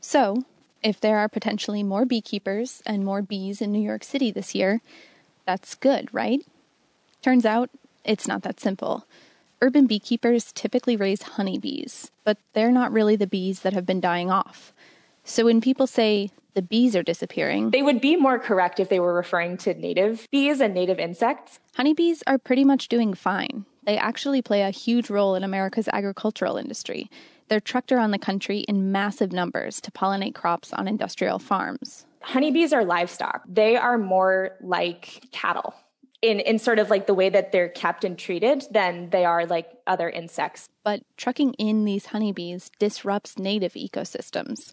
So, 0.00 0.44
if 0.82 1.00
there 1.00 1.18
are 1.18 1.28
potentially 1.28 1.82
more 1.82 2.04
beekeepers 2.04 2.82
and 2.86 3.04
more 3.04 3.22
bees 3.22 3.60
in 3.60 3.72
New 3.72 3.80
York 3.80 4.04
City 4.04 4.30
this 4.30 4.54
year, 4.54 4.80
that's 5.46 5.74
good, 5.74 6.12
right? 6.12 6.40
Turns 7.22 7.46
out, 7.46 7.70
it's 8.04 8.28
not 8.28 8.42
that 8.42 8.60
simple. 8.60 9.06
Urban 9.60 9.86
beekeepers 9.86 10.52
typically 10.52 10.94
raise 10.94 11.22
honeybees, 11.22 12.10
but 12.22 12.38
they're 12.52 12.70
not 12.70 12.92
really 12.92 13.16
the 13.16 13.26
bees 13.26 13.60
that 13.60 13.72
have 13.72 13.86
been 13.86 14.00
dying 14.00 14.30
off. 14.30 14.72
So 15.28 15.44
when 15.44 15.60
people 15.60 15.86
say 15.86 16.30
the 16.54 16.62
bees 16.62 16.96
are 16.96 17.02
disappearing. 17.04 17.70
They 17.70 17.82
would 17.82 18.00
be 18.00 18.16
more 18.16 18.38
correct 18.38 18.80
if 18.80 18.88
they 18.88 18.98
were 18.98 19.14
referring 19.14 19.58
to 19.58 19.74
native 19.74 20.26
bees 20.32 20.60
and 20.60 20.74
native 20.74 20.98
insects. 20.98 21.60
Honeybees 21.76 22.24
are 22.26 22.38
pretty 22.38 22.64
much 22.64 22.88
doing 22.88 23.14
fine. 23.14 23.64
They 23.84 23.96
actually 23.96 24.42
play 24.42 24.62
a 24.62 24.70
huge 24.70 25.08
role 25.08 25.36
in 25.36 25.44
America's 25.44 25.88
agricultural 25.92 26.56
industry. 26.56 27.10
They're 27.46 27.60
trucked 27.60 27.92
around 27.92 28.10
the 28.10 28.18
country 28.18 28.60
in 28.60 28.90
massive 28.90 29.30
numbers 29.30 29.80
to 29.82 29.92
pollinate 29.92 30.34
crops 30.34 30.72
on 30.72 30.88
industrial 30.88 31.38
farms. 31.38 32.06
Honeybees 32.22 32.72
are 32.72 32.84
livestock. 32.84 33.42
They 33.46 33.76
are 33.76 33.98
more 33.98 34.56
like 34.60 35.22
cattle 35.30 35.74
in, 36.22 36.40
in 36.40 36.58
sort 36.58 36.78
of 36.78 36.90
like 36.90 37.06
the 37.06 37.14
way 37.14 37.28
that 37.28 37.52
they're 37.52 37.68
kept 37.68 38.02
and 38.02 38.18
treated 38.18 38.64
than 38.72 39.10
they 39.10 39.24
are 39.24 39.46
like 39.46 39.70
other 39.86 40.10
insects. 40.10 40.68
But 40.82 41.02
trucking 41.16 41.54
in 41.54 41.84
these 41.84 42.06
honeybees 42.06 42.70
disrupts 42.80 43.38
native 43.38 43.74
ecosystems 43.74 44.72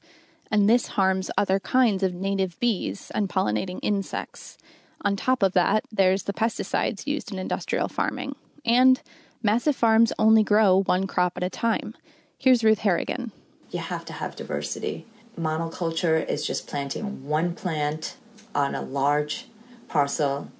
and 0.55 0.69
this 0.69 0.87
harms 0.87 1.29
other 1.37 1.59
kinds 1.59 2.01
of 2.01 2.13
native 2.13 2.57
bees 2.61 3.11
and 3.13 3.27
pollinating 3.27 3.77
insects. 3.83 4.57
On 5.01 5.17
top 5.17 5.43
of 5.43 5.51
that, 5.51 5.83
there's 5.91 6.23
the 6.23 6.31
pesticides 6.31 7.05
used 7.05 7.29
in 7.29 7.37
industrial 7.37 7.89
farming. 7.89 8.37
And 8.63 9.01
massive 9.43 9.75
farms 9.75 10.13
only 10.17 10.43
grow 10.43 10.83
one 10.83 11.07
crop 11.07 11.33
at 11.35 11.43
a 11.43 11.49
time. 11.49 11.93
Here's 12.37 12.63
Ruth 12.63 12.79
Harrigan. 12.79 13.33
You 13.69 13.79
have 13.79 14.05
to 14.05 14.13
have 14.13 14.37
diversity. 14.37 15.05
Monoculture 15.37 16.25
is 16.25 16.47
just 16.47 16.67
planting 16.67 17.27
one 17.27 17.53
plant 17.53 18.15
on 18.55 18.75
a 18.75 18.81
large 18.81 19.47
parcel. 19.89 20.53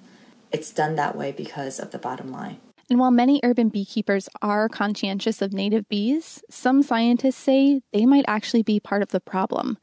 It's 0.52 0.72
done 0.72 0.96
that 0.96 1.16
way 1.16 1.32
because 1.32 1.80
of 1.80 1.90
the 1.90 1.98
bottom 1.98 2.30
line. 2.30 2.58
And 2.88 3.00
while 3.00 3.10
many 3.10 3.40
urban 3.42 3.68
beekeepers 3.68 4.28
are 4.42 4.68
conscientious 4.68 5.42
of 5.42 5.52
native 5.52 5.88
bees, 5.88 6.42
some 6.48 6.82
scientists 6.82 7.36
say 7.36 7.80
they 7.92 8.06
might 8.06 8.24
actually 8.28 8.62
be 8.62 8.78
part 8.78 9.02
of 9.02 9.10
the 9.10 9.20
problem. 9.20 9.76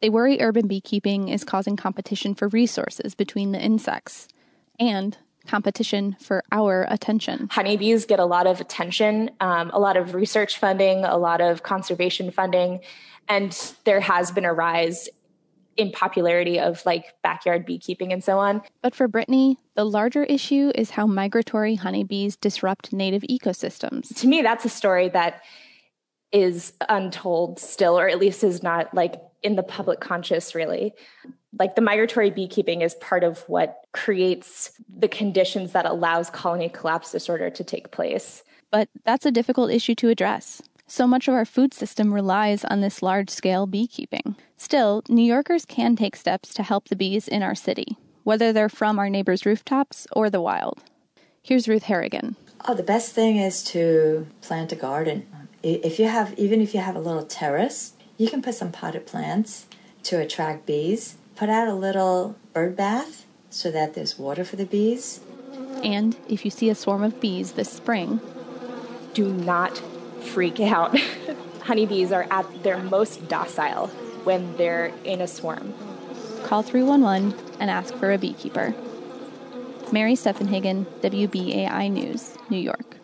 They 0.00 0.10
worry 0.10 0.40
urban 0.40 0.66
beekeeping 0.66 1.28
is 1.28 1.44
causing 1.44 1.76
competition 1.76 2.34
for 2.34 2.48
resources 2.48 3.14
between 3.14 3.52
the 3.52 3.60
insects 3.60 4.28
and 4.78 5.16
competition 5.46 6.16
for 6.20 6.42
our 6.52 6.86
attention. 6.88 7.48
Honeybees 7.50 8.04
get 8.04 8.18
a 8.18 8.24
lot 8.24 8.46
of 8.46 8.60
attention, 8.60 9.30
um, 9.40 9.70
a 9.72 9.78
lot 9.78 9.96
of 9.96 10.14
research 10.14 10.58
funding, 10.58 11.04
a 11.04 11.16
lot 11.16 11.40
of 11.40 11.62
conservation 11.62 12.30
funding, 12.30 12.80
and 13.28 13.74
there 13.84 14.00
has 14.00 14.30
been 14.30 14.44
a 14.44 14.52
rise 14.52 15.08
in 15.76 15.90
popularity 15.92 16.58
of 16.58 16.84
like 16.84 17.14
backyard 17.22 17.64
beekeeping 17.64 18.12
and 18.12 18.22
so 18.22 18.38
on. 18.38 18.62
But 18.82 18.94
for 18.94 19.08
Brittany, 19.08 19.58
the 19.74 19.84
larger 19.84 20.24
issue 20.24 20.70
is 20.74 20.90
how 20.90 21.06
migratory 21.06 21.74
honeybees 21.74 22.36
disrupt 22.36 22.92
native 22.92 23.22
ecosystems. 23.22 24.14
To 24.20 24.28
me, 24.28 24.42
that's 24.42 24.64
a 24.64 24.68
story 24.68 25.08
that 25.10 25.42
is 26.32 26.72
untold 26.88 27.58
still, 27.58 27.98
or 27.98 28.08
at 28.08 28.18
least 28.18 28.42
is 28.42 28.62
not 28.62 28.92
like 28.94 29.14
in 29.42 29.56
the 29.56 29.62
public 29.62 30.00
conscious, 30.00 30.54
really. 30.54 30.94
Like 31.58 31.74
the 31.76 31.82
migratory 31.82 32.30
beekeeping 32.30 32.80
is 32.80 32.94
part 32.94 33.24
of 33.24 33.40
what 33.48 33.80
creates 33.92 34.72
the 34.98 35.08
conditions 35.08 35.72
that 35.72 35.84
allows 35.84 36.30
colony 36.30 36.70
collapse 36.70 37.12
disorder 37.12 37.50
to 37.50 37.64
take 37.64 37.90
place. 37.90 38.42
But 38.70 38.88
that's 39.04 39.26
a 39.26 39.30
difficult 39.30 39.70
issue 39.70 39.94
to 39.96 40.08
address. 40.08 40.62
So 40.86 41.06
much 41.06 41.26
of 41.26 41.34
our 41.34 41.44
food 41.44 41.72
system 41.72 42.12
relies 42.12 42.64
on 42.64 42.80
this 42.80 43.02
large 43.02 43.30
scale 43.30 43.66
beekeeping. 43.66 44.36
Still, 44.56 45.02
New 45.08 45.22
Yorkers 45.22 45.64
can 45.64 45.96
take 45.96 46.16
steps 46.16 46.52
to 46.54 46.62
help 46.62 46.88
the 46.88 46.96
bees 46.96 47.28
in 47.28 47.42
our 47.42 47.54
city, 47.54 47.96
whether 48.24 48.52
they're 48.52 48.68
from 48.68 48.98
our 48.98 49.08
neighbors' 49.08 49.46
rooftops 49.46 50.06
or 50.12 50.28
the 50.28 50.40
wild. 50.40 50.82
Here's 51.42 51.66
Ruth 51.66 51.84
Harrigan. 51.84 52.36
Oh, 52.68 52.74
the 52.74 52.82
best 52.82 53.12
thing 53.12 53.38
is 53.38 53.64
to 53.64 54.26
plant 54.42 54.70
a 54.70 54.76
garden. 54.76 55.26
If 55.62 55.98
you 55.98 56.06
have, 56.06 56.38
even 56.38 56.60
if 56.60 56.74
you 56.74 56.80
have 56.80 56.94
a 56.94 57.00
little 57.00 57.24
terrace, 57.24 57.94
you 58.18 58.28
can 58.28 58.42
put 58.42 58.54
some 58.54 58.70
potted 58.70 59.06
plants 59.06 59.66
to 60.04 60.20
attract 60.20 60.66
bees. 60.66 61.16
Put 61.34 61.48
out 61.48 61.68
a 61.68 61.74
little 61.74 62.36
bird 62.52 62.76
bath 62.76 63.26
so 63.48 63.70
that 63.70 63.94
there's 63.94 64.18
water 64.18 64.44
for 64.44 64.56
the 64.56 64.66
bees. 64.66 65.20
And 65.82 66.16
if 66.28 66.44
you 66.44 66.50
see 66.50 66.68
a 66.68 66.74
swarm 66.74 67.02
of 67.02 67.20
bees 67.20 67.52
this 67.52 67.72
spring, 67.72 68.20
do 69.14 69.32
not 69.32 69.82
freak 70.22 70.60
out. 70.60 70.98
Honeybees 71.62 72.12
are 72.12 72.26
at 72.30 72.62
their 72.62 72.78
most 72.78 73.28
docile 73.28 73.88
when 74.24 74.56
they're 74.56 74.92
in 75.04 75.20
a 75.20 75.28
swarm. 75.28 75.74
Call 76.44 76.62
311 76.62 77.34
and 77.60 77.70
ask 77.70 77.94
for 77.94 78.12
a 78.12 78.18
beekeeper. 78.18 78.74
Mary 79.92 80.14
Steffenhagen, 80.14 80.86
WBAI 81.02 81.90
News, 81.90 82.36
New 82.48 82.58
York. 82.58 82.96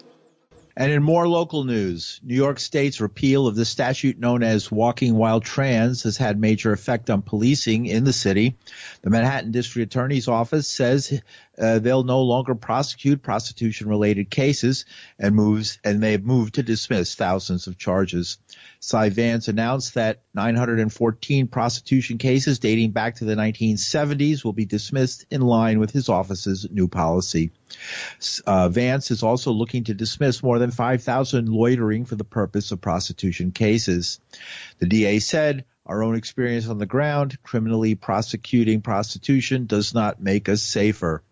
And 0.79 0.93
in 0.93 1.03
more 1.03 1.27
local 1.27 1.65
news, 1.65 2.21
New 2.23 2.37
York 2.37 2.61
State's 2.61 3.01
repeal 3.01 3.49
of 3.49 3.57
the 3.57 3.65
statute 3.65 4.17
known 4.17 4.45
as 4.45 4.71
walking 4.71 5.17
while 5.17 5.41
trans 5.41 6.05
has 6.05 6.17
had 6.17 6.41
major 6.41 6.73
effect 6.73 7.11
on 7.11 7.21
policing 7.21 7.87
in 7.87 8.05
the 8.05 8.13
city. 8.13 8.57
The 9.03 9.11
Manhattan 9.11 9.51
District 9.51 9.93
Attorney's 9.93 10.29
Office 10.29 10.69
says 10.69 11.21
uh, 11.61 11.79
they'll 11.79 12.05
no 12.05 12.23
longer 12.23 12.55
prosecute 12.55 13.23
prostitution 13.23 13.89
related 13.89 14.31
cases 14.31 14.85
and 15.19 15.35
moves 15.35 15.79
and 15.85 16.03
they've 16.03 16.25
moved 16.25 16.55
to 16.55 16.63
dismiss 16.63 17.15
thousands 17.15 17.67
of 17.67 17.79
charges. 17.79 18.39
Cy 18.81 19.09
Vance 19.09 19.49
announced 19.49 19.95
that 19.95 20.23
914 20.35 21.49
prostitution 21.49 22.19
cases 22.19 22.59
dating 22.59 22.93
back 22.93 23.17
to 23.17 23.25
the 23.25 23.35
1970s 23.35 24.45
will 24.45 24.53
be 24.53 24.67
dismissed 24.67 25.27
in 25.31 25.41
line 25.41 25.81
with 25.81 25.91
his 25.91 26.09
office's 26.09 26.67
new 26.71 26.87
policy. 26.87 27.51
Uh, 28.47 28.69
Vance 28.69 29.11
is 29.11 29.23
also 29.23 29.51
looking 29.53 29.85
to 29.85 29.95
dismiss 29.95 30.43
more 30.43 30.59
than 30.59 30.71
5,000 30.71 31.49
loitering 31.49 32.05
for 32.05 32.15
the 32.15 32.25
purpose 32.25 32.71
of 32.71 32.81
prostitution 32.81 33.51
cases. 33.51 34.21
The 34.79 34.87
DA 34.87 35.19
said, 35.19 35.65
our 35.85 36.03
own 36.03 36.17
experience 36.17 36.69
on 36.69 36.79
the 36.79 36.87
ground, 36.87 37.43
criminally 37.43 37.95
prosecuting 37.95 38.83
prostitution 38.83 39.65
does 39.67 39.95
not 39.95 40.21
make 40.21 40.49
us 40.49 40.63
safer 40.63 41.23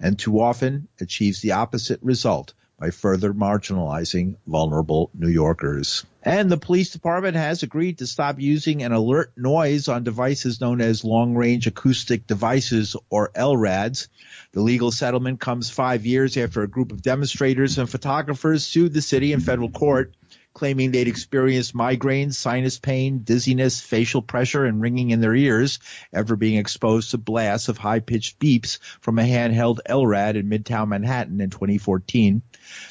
and 0.00 0.18
too 0.18 0.40
often 0.40 0.88
achieves 1.00 1.40
the 1.40 1.52
opposite 1.52 2.00
result 2.02 2.54
by 2.78 2.90
further 2.90 3.32
marginalizing 3.32 4.36
vulnerable 4.46 5.10
New 5.14 5.28
Yorkers. 5.28 6.04
And 6.22 6.50
the 6.50 6.58
police 6.58 6.90
department 6.90 7.36
has 7.36 7.62
agreed 7.62 7.98
to 7.98 8.06
stop 8.06 8.38
using 8.38 8.82
an 8.82 8.92
alert 8.92 9.32
noise 9.36 9.88
on 9.88 10.04
devices 10.04 10.60
known 10.60 10.80
as 10.80 11.04
long 11.04 11.34
range 11.34 11.66
acoustic 11.66 12.26
devices 12.26 12.96
or 13.08 13.30
LRADs. 13.34 14.08
The 14.52 14.60
legal 14.60 14.90
settlement 14.90 15.40
comes 15.40 15.70
five 15.70 16.04
years 16.04 16.36
after 16.36 16.62
a 16.62 16.68
group 16.68 16.92
of 16.92 17.00
demonstrators 17.00 17.78
and 17.78 17.88
photographers 17.88 18.66
sued 18.66 18.92
the 18.92 19.02
city 19.02 19.32
in 19.32 19.40
federal 19.40 19.70
court 19.70 20.14
claiming 20.56 20.90
they'd 20.90 21.06
experienced 21.06 21.74
migraines, 21.74 22.32
sinus 22.32 22.78
pain, 22.78 23.18
dizziness, 23.18 23.82
facial 23.82 24.22
pressure, 24.22 24.64
and 24.64 24.80
ringing 24.80 25.10
in 25.10 25.20
their 25.20 25.34
ears 25.34 25.78
after 26.14 26.34
being 26.34 26.56
exposed 26.56 27.10
to 27.10 27.18
blasts 27.18 27.68
of 27.68 27.76
high-pitched 27.76 28.38
beeps 28.38 28.78
from 29.02 29.18
a 29.18 29.22
handheld 29.22 29.80
LRAD 29.86 30.36
in 30.36 30.48
Midtown 30.48 30.88
Manhattan 30.88 31.42
in 31.42 31.50
2014. 31.50 32.40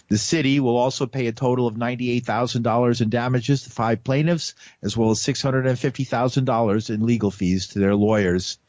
The 0.10 0.18
city 0.20 0.60
will 0.60 0.78
also 0.78 1.08
pay 1.08 1.26
a 1.26 1.32
total 1.32 1.66
of 1.66 1.74
$98,000 1.74 3.02
in 3.02 3.10
damages 3.10 3.64
to 3.64 3.72
five 3.72 4.04
plaintiffs, 4.04 4.54
as 4.84 4.96
well 4.96 5.10
as 5.10 5.20
$650,000 5.22 6.90
in 6.92 7.04
legal 7.04 7.32
fees 7.32 7.70
to 7.70 7.80
their 7.80 7.96
lawyers. 7.96 8.60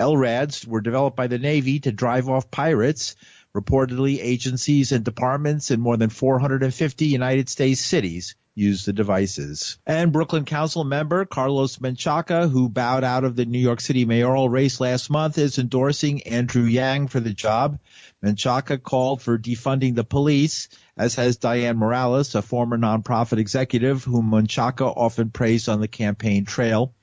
LRADs 0.00 0.66
were 0.66 0.80
developed 0.80 1.16
by 1.16 1.28
the 1.28 1.38
Navy 1.38 1.78
to 1.80 1.92
drive 1.92 2.28
off 2.28 2.50
pirates. 2.50 3.14
Reportedly, 3.54 4.18
agencies 4.18 4.92
and 4.92 5.04
departments 5.04 5.70
in 5.70 5.80
more 5.80 5.98
than 5.98 6.08
450 6.08 7.06
United 7.06 7.50
States 7.50 7.80
cities 7.80 8.34
use 8.54 8.84
the 8.84 8.92
devices. 8.92 9.78
And 9.86 10.12
Brooklyn 10.12 10.44
Council 10.44 10.84
member 10.84 11.24
Carlos 11.24 11.76
Menchaca, 11.78 12.50
who 12.50 12.68
bowed 12.68 13.04
out 13.04 13.24
of 13.24 13.36
the 13.36 13.44
New 13.44 13.58
York 13.58 13.80
City 13.80 14.04
mayoral 14.04 14.48
race 14.48 14.80
last 14.80 15.10
month, 15.10 15.38
is 15.38 15.58
endorsing 15.58 16.22
Andrew 16.22 16.64
Yang 16.64 17.08
for 17.08 17.20
the 17.20 17.32
job. 17.32 17.78
Menchaca 18.22 18.82
called 18.82 19.20
for 19.20 19.38
defunding 19.38 19.94
the 19.94 20.04
police, 20.04 20.68
as 20.96 21.14
has 21.16 21.38
Dianne 21.38 21.76
Morales, 21.76 22.34
a 22.34 22.42
former 22.42 22.78
nonprofit 22.78 23.38
executive 23.38 24.04
whom 24.04 24.30
Menchaca 24.30 24.86
often 24.96 25.30
praised 25.30 25.68
on 25.68 25.80
the 25.80 25.88
campaign 25.88 26.44
trail. 26.44 26.94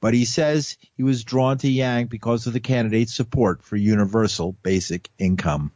But 0.00 0.14
he 0.14 0.24
says 0.24 0.76
he 0.96 1.02
was 1.02 1.24
drawn 1.24 1.58
to 1.58 1.70
Yang 1.70 2.06
because 2.06 2.46
of 2.46 2.52
the 2.52 2.60
candidate's 2.60 3.14
support 3.14 3.62
for 3.62 3.76
universal 3.76 4.52
basic 4.62 5.10
income. 5.18 5.72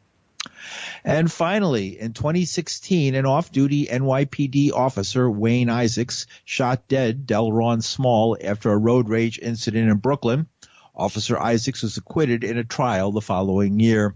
And 1.05 1.31
finally, 1.31 1.99
in 1.99 2.13
2016, 2.13 3.15
an 3.15 3.27
off-duty 3.27 3.87
NYPD 3.87 4.73
officer, 4.73 5.31
Wayne 5.31 5.69
Isaacs, 5.69 6.27
shot 6.45 6.87
dead 6.89 7.27
Delrawn 7.27 7.83
Small 7.83 8.37
after 8.43 8.71
a 8.71 8.79
road 8.79 9.09
rage 9.09 9.39
incident 9.41 9.91
in 9.91 9.97
Brooklyn. 9.99 10.47
Officer 10.95 11.39
Isaacs 11.39 11.83
was 11.83 11.97
acquitted 11.97 12.45
in 12.45 12.59
a 12.59 12.65
trial 12.65 13.13
the 13.13 13.21
following 13.21 13.81
year. 13.81 14.15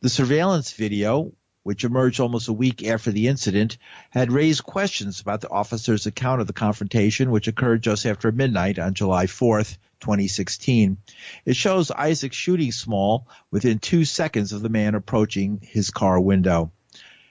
The 0.00 0.08
surveillance 0.08 0.72
video, 0.72 1.32
which 1.62 1.84
emerged 1.84 2.20
almost 2.20 2.48
a 2.48 2.52
week 2.52 2.86
after 2.86 3.12
the 3.12 3.28
incident, 3.28 3.78
had 4.10 4.32
raised 4.32 4.64
questions 4.64 5.20
about 5.20 5.40
the 5.40 5.50
officer's 5.50 6.06
account 6.06 6.40
of 6.40 6.46
the 6.46 6.52
confrontation, 6.52 7.30
which 7.30 7.48
occurred 7.48 7.82
just 7.82 8.06
after 8.06 8.32
midnight 8.32 8.78
on 8.78 8.94
July 8.94 9.26
4th. 9.26 9.76
2016. 10.00 10.96
It 11.44 11.56
shows 11.56 11.90
Isaac 11.90 12.32
shooting 12.32 12.72
Small 12.72 13.28
within 13.50 13.78
two 13.78 14.04
seconds 14.04 14.52
of 14.52 14.62
the 14.62 14.68
man 14.68 14.94
approaching 14.94 15.60
his 15.62 15.90
car 15.90 16.20
window. 16.20 16.72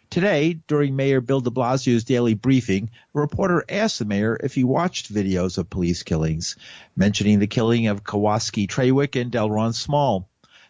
Today, 0.10 0.54
during 0.68 0.96
Mayor 0.96 1.22
Bill 1.22 1.40
de 1.40 1.52
Blasio's 1.52 2.04
daily 2.04 2.34
briefing, 2.34 2.90
a 3.14 3.20
reporter 3.20 3.64
asked 3.70 4.00
the 4.00 4.06
mayor 4.06 4.36
if 4.44 4.56
he 4.56 4.64
watched 4.64 5.14
videos 5.14 5.60
of 5.60 5.70
police 5.70 6.02
killings, 6.02 6.56
mentioning 6.96 7.38
the 7.38 7.46
killing 7.46 7.86
of 7.86 8.04
Kawaski 8.04 8.68
Trawick 8.68 9.20
and 9.22 9.32
Delrawn 9.32 9.74
Small. 9.74 10.28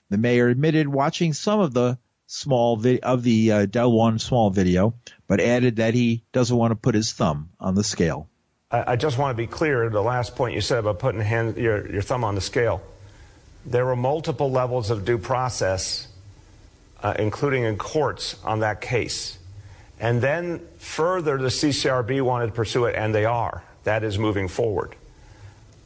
The 0.09 0.17
mayor 0.17 0.49
admitted 0.49 0.89
watching 0.89 1.31
some 1.31 1.61
of 1.61 1.73
the 1.73 1.97
small 2.27 2.75
vi- 2.75 2.99
of 2.99 3.23
the 3.23 3.51
uh, 3.51 3.65
Delrawn 3.65 4.19
Small 4.19 4.49
video, 4.49 4.95
but 5.27 5.39
added 5.39 5.77
that 5.77 5.93
he 5.93 6.25
doesn't 6.33 6.57
want 6.57 6.71
to 6.71 6.75
put 6.75 6.95
his 6.95 7.13
thumb 7.13 7.49
on 7.61 7.75
the 7.75 7.83
scale. 7.83 8.27
I 8.71 8.97
just 8.97 9.17
want 9.17 9.35
to 9.35 9.37
be 9.41 9.47
clear 9.47 9.89
the 9.89 9.99
last 9.99 10.35
point 10.35 10.53
you 10.53 10.61
said 10.61 10.77
about 10.77 10.99
putting 10.99 11.21
hand, 11.21 11.57
your, 11.57 11.91
your 11.91 12.03
thumb 12.03 12.23
on 12.23 12.35
the 12.35 12.41
scale. 12.41 12.83
There 13.65 13.83
were 13.83 13.95
multiple 13.95 14.51
levels 14.51 14.91
of 14.91 15.05
due 15.05 15.17
process, 15.17 16.07
uh, 17.01 17.15
including 17.17 17.63
in 17.63 17.79
courts, 17.79 18.35
on 18.43 18.59
that 18.59 18.79
case. 18.79 19.39
And 19.99 20.21
then 20.21 20.61
further, 20.77 21.39
the 21.39 21.47
CCRB 21.47 22.21
wanted 22.21 22.47
to 22.47 22.51
pursue 22.51 22.85
it, 22.85 22.95
and 22.95 23.13
they 23.13 23.25
are. 23.25 23.63
That 23.85 24.03
is 24.03 24.19
moving 24.19 24.47
forward. 24.47 24.95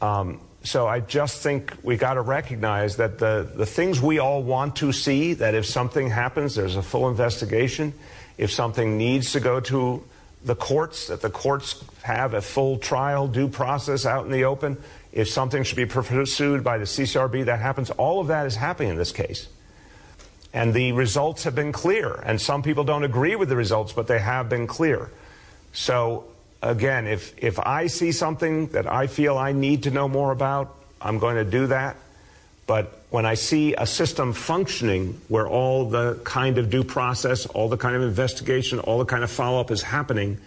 Um, 0.02 0.41
so 0.63 0.86
I 0.86 1.00
just 1.00 1.41
think 1.41 1.74
we 1.84 1.96
got 1.96 2.15
to 2.15 2.22
recognize 2.22 2.98
that 2.98 3.17
the, 3.17 3.50
the 3.56 3.65
things 3.65 4.02
we 4.02 4.19
all 4.19 4.43
want 4.43 4.76
to 4.78 4.91
see, 4.91 5.36
that 5.36 5.56
if 5.56 5.65
something 5.65 6.10
happens, 6.10 6.56
there's 6.56 6.76
a 6.76 6.84
full 6.84 7.08
investigation. 7.08 7.93
If 8.38 8.52
something 8.52 8.98
needs 8.98 9.32
to 9.32 9.39
go 9.39 9.62
to 9.62 10.04
the 10.43 10.56
courts, 10.56 11.08
that 11.08 11.21
the 11.21 11.29
courts 11.29 11.84
have 12.03 12.34
a 12.34 12.41
full 12.41 12.77
trial 12.77 13.27
due 13.27 13.47
process 13.47 14.06
out 14.06 14.25
in 14.25 14.32
the 14.32 14.43
open. 14.43 14.77
if 15.12 15.29
something 15.29 15.63
should 15.63 15.75
be 15.75 15.86
pursued 15.86 16.63
by 16.63 16.77
the 16.79 16.86
CCRB, 16.86 17.45
that 17.45 17.60
happens. 17.60 17.91
All 17.91 18.19
of 18.19 18.27
that 18.27 18.47
is 18.47 18.56
happening 18.56 18.89
in 18.89 18.97
this 18.97 19.12
case. 19.12 19.47
And 20.53 20.73
the 20.73 20.91
results 20.91 21.43
have 21.43 21.53
been 21.56 21.71
clear. 21.71 22.13
And 22.25 22.41
some 22.41 22.63
people 22.63 22.84
don't 22.84 23.03
agree 23.03 23.36
with 23.36 23.49
the 23.49 23.56
results, 23.56 23.93
but 23.93 24.08
they 24.08 24.19
have 24.19 24.49
been 24.49 24.65
clear. 24.65 25.12
So, 25.71 26.25
again, 26.62 27.08
if, 27.08 27.34
if 27.38 27.60
I 27.60 27.88
see 27.88 28.12
something 28.12 28.67
that 28.67 28.91
I 28.91 29.08
feel 29.08 29.38
I 29.38 29.51
need 29.51 29.84
to 29.84 29.91
know 29.91 30.08
more 30.08 30.32
about, 30.32 30.75
I'm 31.01 31.19
going 31.19 31.36
to 31.36 31.45
do 31.45 31.67
that. 31.67 31.95
But 32.65 33.02
when 33.10 33.26
I 33.26 33.34
see 33.34 33.73
a 33.76 33.86
system 33.86 34.34
functioning 34.34 35.19
where 35.28 35.47
all 35.47 35.89
the 35.89 36.19
kind 36.23 36.58
of 36.58 36.69
due 36.69 36.84
process, 36.84 37.45
all 37.45 37.67
the 37.67 37.78
kind 37.78 37.95
of 37.95 38.02
investigation, 38.02 38.80
all 38.80 38.99
the 38.99 39.06
kind 39.06 39.23
of 39.23 39.32
follow 39.32 39.60
up 39.60 39.69
is 39.69 39.82
happening, 39.82 40.38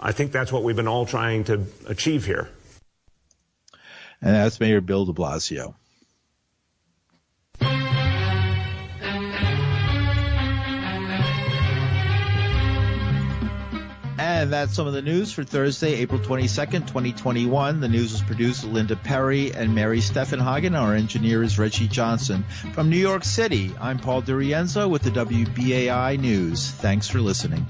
I 0.00 0.12
think 0.12 0.32
that's 0.32 0.50
what 0.50 0.64
we've 0.64 0.76
been 0.76 0.88
all 0.88 1.06
trying 1.06 1.44
to 1.44 1.64
achieve 1.86 2.26
here. 2.26 2.50
And 4.20 4.34
that's 4.34 4.58
Mayor 4.58 4.80
Bill 4.80 5.04
de 5.04 5.12
Blasio. 5.12 5.74
And 14.42 14.52
that's 14.52 14.74
some 14.74 14.88
of 14.88 14.92
the 14.92 15.02
news 15.02 15.30
for 15.32 15.44
Thursday, 15.44 15.94
April 16.00 16.18
22nd, 16.18 16.88
2021. 16.88 17.78
The 17.78 17.88
news 17.88 18.10
was 18.10 18.22
produced 18.22 18.64
by 18.64 18.70
Linda 18.70 18.96
Perry 18.96 19.54
and 19.54 19.72
Mary 19.72 20.00
Steffenhagen. 20.00 20.76
Our 20.76 20.96
engineer 20.96 21.44
is 21.44 21.60
Reggie 21.60 21.86
Johnson. 21.86 22.44
From 22.72 22.90
New 22.90 22.96
York 22.96 23.22
City, 23.22 23.72
I'm 23.80 24.00
Paul 24.00 24.20
DiRienzo 24.20 24.90
with 24.90 25.02
the 25.02 25.10
WBAI 25.10 26.18
News. 26.18 26.68
Thanks 26.72 27.06
for 27.06 27.20
listening. 27.20 27.64